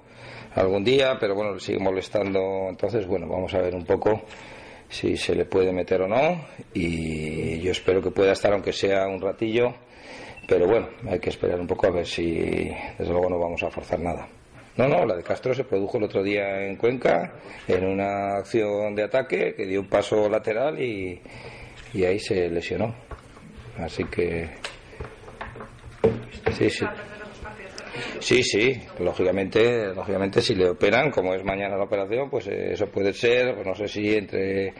algún 0.56 0.84
día, 0.84 1.18
pero 1.20 1.36
bueno, 1.36 1.54
le 1.54 1.60
sigue 1.60 1.80
molestando, 1.80 2.68
entonces 2.70 3.06
bueno, 3.08 3.28
vamos 3.28 3.54
a 3.54 3.60
ver 3.60 3.76
un 3.76 3.86
poco 3.86 4.22
si 4.88 5.18
se 5.18 5.36
le 5.36 5.46
puede 5.46 5.74
meter 5.74 6.04
o 6.04 6.08
no 6.08 6.46
y 6.74 7.60
yo 7.60 7.72
espero 7.72 8.02
que 8.02 8.12
pueda 8.12 8.34
estar 8.34 8.54
aunque 8.54 8.72
sea 8.72 9.08
un 9.08 9.20
ratillo, 9.20 9.74
pero 10.48 10.68
bueno, 10.68 10.88
hay 11.10 11.20
que 11.20 11.32
esperar 11.32 11.60
un 11.60 11.68
poco 11.68 11.88
a 11.88 11.92
ver 11.92 12.06
si 12.06 12.72
desde 12.98 13.12
luego 13.12 13.30
no 13.30 13.40
vamos 13.40 13.64
a 13.64 13.72
forzar 13.72 14.00
nada. 14.00 14.28
No, 14.76 14.88
no, 14.88 15.06
la 15.06 15.16
de 15.16 15.24
Castro 15.24 15.54
se 15.54 15.64
produjo 15.64 15.98
el 15.98 16.06
otro 16.06 16.24
día 16.24 16.66
en 16.66 16.78
Cuenca 16.78 17.34
en 17.68 17.86
una 17.86 18.38
acción 18.38 18.96
de 18.96 19.04
ataque 19.04 19.54
que 19.56 19.68
dio 19.68 19.82
un 19.82 19.88
paso 19.88 20.28
lateral 20.28 20.82
y, 20.82 21.22
y 21.94 22.04
ahí 22.04 22.20
se 22.20 22.50
lesionó. 22.50 22.94
Así 23.78 24.04
que. 24.06 24.50
Sí, 26.58 26.70
sí. 26.70 26.86
Sí, 28.20 28.42
sí, 28.42 28.82
lógicamente, 29.00 29.94
lógicamente 29.94 30.42
si 30.42 30.56
le 30.56 30.70
operan, 30.70 31.12
como 31.12 31.34
es 31.34 31.44
mañana 31.44 31.76
la 31.76 31.84
operación, 31.84 32.30
pues 32.30 32.48
eh, 32.48 32.72
eso 32.72 32.88
puede 32.88 33.14
ser, 33.14 33.54
pues 33.54 33.68
no 33.68 33.76
sé 33.76 33.88
si 33.88 34.16
entre, 34.16 34.74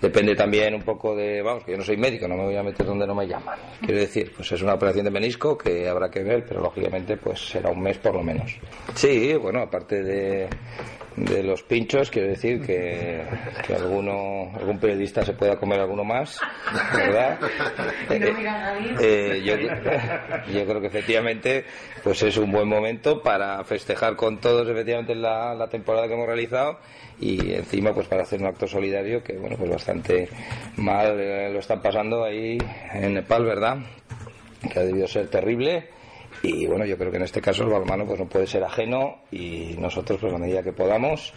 depende 0.00 0.34
también 0.34 0.74
un 0.74 0.82
poco 0.82 1.14
de, 1.14 1.40
vamos, 1.40 1.64
que 1.64 1.72
yo 1.72 1.78
no 1.78 1.84
soy 1.84 1.96
médico, 1.96 2.26
no 2.26 2.36
me 2.36 2.44
voy 2.44 2.56
a 2.56 2.62
meter 2.62 2.84
donde 2.84 3.06
no 3.06 3.14
me 3.14 3.26
llaman. 3.26 3.56
Quiero 3.80 4.00
decir, 4.00 4.32
pues 4.34 4.50
es 4.52 4.62
una 4.62 4.74
operación 4.74 5.04
de 5.04 5.10
menisco 5.12 5.56
que 5.56 5.88
habrá 5.88 6.10
que 6.10 6.22
ver, 6.22 6.44
pero 6.46 6.60
lógicamente 6.60 7.16
pues 7.16 7.38
será 7.48 7.70
un 7.70 7.80
mes 7.80 7.98
por 7.98 8.14
lo 8.14 8.22
menos. 8.22 8.58
Sí, 8.94 9.34
bueno, 9.36 9.60
aparte 9.62 10.02
de, 10.02 10.48
de 11.24 11.42
los 11.42 11.62
pinchos, 11.62 12.10
quiero 12.10 12.28
decir 12.28 12.60
que, 12.64 13.22
que 13.66 13.74
alguno, 13.74 14.52
algún 14.54 14.78
periodista 14.78 15.24
se 15.24 15.32
pueda 15.32 15.56
comer 15.56 15.80
alguno 15.80 16.04
más, 16.04 16.40
¿verdad? 16.94 17.38
Eh, 19.00 19.42
yo, 19.44 19.56
yo, 19.56 20.66
creo 20.66 20.80
que 20.80 20.86
efectivamente 20.86 21.64
pues 22.02 22.22
es 22.22 22.36
un 22.36 22.50
buen 22.50 22.68
momento 22.68 23.22
para 23.22 23.62
festejar 23.64 24.16
con 24.16 24.40
todos 24.40 24.68
efectivamente 24.68 25.14
la, 25.14 25.54
la 25.54 25.68
temporada 25.68 26.06
que 26.06 26.14
hemos 26.14 26.26
realizado 26.26 26.78
y 27.20 27.52
encima 27.52 27.92
pues 27.92 28.06
para 28.06 28.22
hacer 28.22 28.40
un 28.40 28.46
acto 28.46 28.66
solidario 28.66 29.22
que 29.22 29.36
bueno 29.36 29.56
pues 29.56 29.70
bastante 29.70 30.28
mal 30.76 31.18
eh, 31.18 31.50
lo 31.52 31.58
están 31.58 31.82
pasando 31.82 32.24
ahí 32.24 32.58
en 32.94 33.14
Nepal, 33.14 33.44
¿verdad? 33.44 33.78
Que 34.72 34.78
ha 34.78 34.82
debido 34.82 35.06
ser 35.06 35.28
terrible 35.28 35.97
y 36.42 36.66
bueno, 36.66 36.84
yo 36.84 36.96
creo 36.96 37.10
que 37.10 37.16
en 37.16 37.24
este 37.24 37.40
caso 37.40 37.64
el 37.64 37.70
balonmano 37.70 38.06
pues 38.06 38.18
no 38.18 38.26
puede 38.26 38.46
ser 38.46 38.62
ajeno 38.62 39.16
y 39.30 39.74
nosotros 39.78 40.18
pues 40.20 40.32
a 40.32 40.38
medida 40.38 40.62
que 40.62 40.72
podamos 40.72 41.32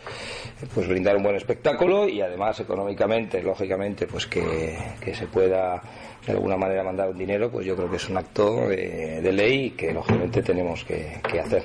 pues 0.74 0.88
brindar 0.88 1.16
un 1.18 1.24
buen 1.24 1.36
espectáculo 1.36 2.08
y 2.08 2.22
además 2.22 2.60
económicamente, 2.60 3.42
lógicamente, 3.42 4.08
pues 4.08 4.28
que, 4.28 4.78
se 5.14 5.28
pueda 5.28 5.82
de 6.26 6.32
alguna 6.34 6.56
manera 6.56 6.84
mandar 6.84 7.10
un 7.10 7.18
dinero, 7.18 7.52
pues 7.52 7.66
yo 7.66 7.76
creo 7.76 7.90
que 7.90 7.98
es 7.98 8.10
un 8.10 8.18
acto 8.18 8.68
de, 8.68 9.32
ley 9.32 9.72
que 9.72 9.92
lógicamente 9.92 10.44
tenemos 10.44 10.84
que 10.84 11.40
hacer. 11.40 11.64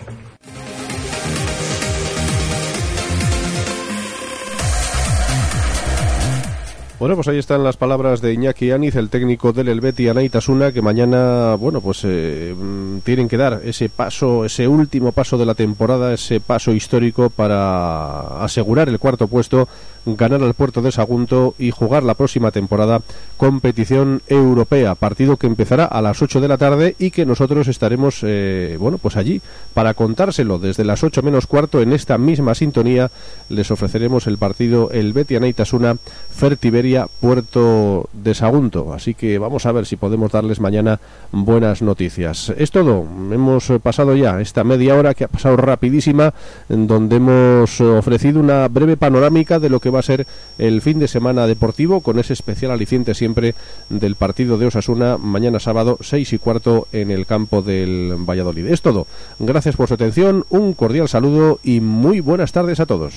Bueno, 6.98 7.14
pues 7.14 7.28
ahí 7.28 7.36
están 7.36 7.62
las 7.62 7.76
palabras 7.76 8.22
de 8.22 8.32
Iñaki 8.32 8.70
Aniz, 8.70 8.96
el 8.96 9.10
técnico 9.10 9.52
del 9.52 9.68
Helveti 9.68 10.08
Anaitasuna, 10.08 10.72
que 10.72 10.80
mañana, 10.80 11.54
bueno, 11.56 11.82
pues 11.82 12.00
eh, 12.04 12.54
mm, 12.56 13.00
tienen 13.00 13.28
que 13.28 13.36
dar 13.36 13.60
ese 13.64 13.90
paso, 13.90 14.46
ese 14.46 14.66
último 14.66 15.12
paso 15.12 15.36
de 15.36 15.44
la 15.44 15.54
temporada, 15.54 16.14
ese 16.14 16.40
paso 16.40 16.72
histórico 16.72 17.28
para 17.28 18.42
asegurar 18.42 18.88
el 18.88 18.98
cuarto 18.98 19.28
puesto 19.28 19.68
ganar 20.06 20.42
al 20.42 20.54
puerto 20.54 20.82
de 20.82 20.92
Sagunto 20.92 21.54
y 21.58 21.70
jugar 21.70 22.04
la 22.04 22.14
próxima 22.14 22.52
temporada 22.52 23.00
competición 23.36 24.22
europea, 24.28 24.94
partido 24.94 25.36
que 25.36 25.46
empezará 25.46 25.84
a 25.84 26.00
las 26.00 26.22
8 26.22 26.40
de 26.40 26.48
la 26.48 26.56
tarde 26.56 26.94
y 26.98 27.10
que 27.10 27.26
nosotros 27.26 27.68
estaremos, 27.68 28.20
eh, 28.22 28.76
bueno, 28.78 28.98
pues 28.98 29.16
allí 29.16 29.42
para 29.74 29.94
contárselo. 29.94 30.58
Desde 30.58 30.84
las 30.84 31.02
8 31.02 31.22
menos 31.22 31.46
cuarto 31.46 31.82
en 31.82 31.92
esta 31.92 32.18
misma 32.18 32.54
sintonía 32.54 33.10
les 33.48 33.70
ofreceremos 33.70 34.26
el 34.26 34.38
partido 34.38 34.90
el 34.92 35.12
Betia 35.12 35.44
Itasuna 35.46 35.96
Fertiberia 36.30 37.08
Puerto 37.20 38.08
de 38.12 38.34
Sagunto, 38.34 38.92
así 38.92 39.14
que 39.14 39.38
vamos 39.38 39.66
a 39.66 39.72
ver 39.72 39.86
si 39.86 39.96
podemos 39.96 40.32
darles 40.32 40.60
mañana 40.60 41.00
buenas 41.32 41.82
noticias. 41.82 42.52
Es 42.56 42.70
todo, 42.70 43.06
hemos 43.32 43.70
pasado 43.82 44.14
ya 44.14 44.40
esta 44.40 44.64
media 44.64 44.94
hora 44.94 45.14
que 45.14 45.24
ha 45.24 45.28
pasado 45.28 45.56
rapidísima 45.56 46.32
en 46.68 46.86
donde 46.86 47.16
hemos 47.16 47.80
ofrecido 47.80 48.40
una 48.40 48.68
breve 48.68 48.96
panorámica 48.96 49.58
de 49.58 49.70
lo 49.70 49.80
que 49.80 49.90
va 49.96 50.00
a 50.00 50.04
ser 50.04 50.26
el 50.58 50.82
fin 50.82 50.98
de 50.98 51.08
semana 51.08 51.46
deportivo 51.46 52.00
con 52.00 52.18
ese 52.18 52.32
especial 52.32 52.70
aliciente 52.70 53.14
siempre 53.14 53.54
del 53.88 54.14
partido 54.14 54.58
de 54.58 54.66
Osasuna 54.66 55.16
mañana 55.18 55.58
sábado 55.58 55.98
6 56.00 56.34
y 56.34 56.38
cuarto 56.38 56.86
en 56.92 57.10
el 57.10 57.26
campo 57.26 57.62
del 57.62 58.14
Valladolid. 58.18 58.66
Es 58.66 58.82
todo. 58.82 59.06
Gracias 59.38 59.76
por 59.76 59.88
su 59.88 59.94
atención, 59.94 60.44
un 60.50 60.74
cordial 60.74 61.08
saludo 61.08 61.58
y 61.64 61.80
muy 61.80 62.20
buenas 62.20 62.52
tardes 62.52 62.80
a 62.80 62.86
todos. 62.86 63.14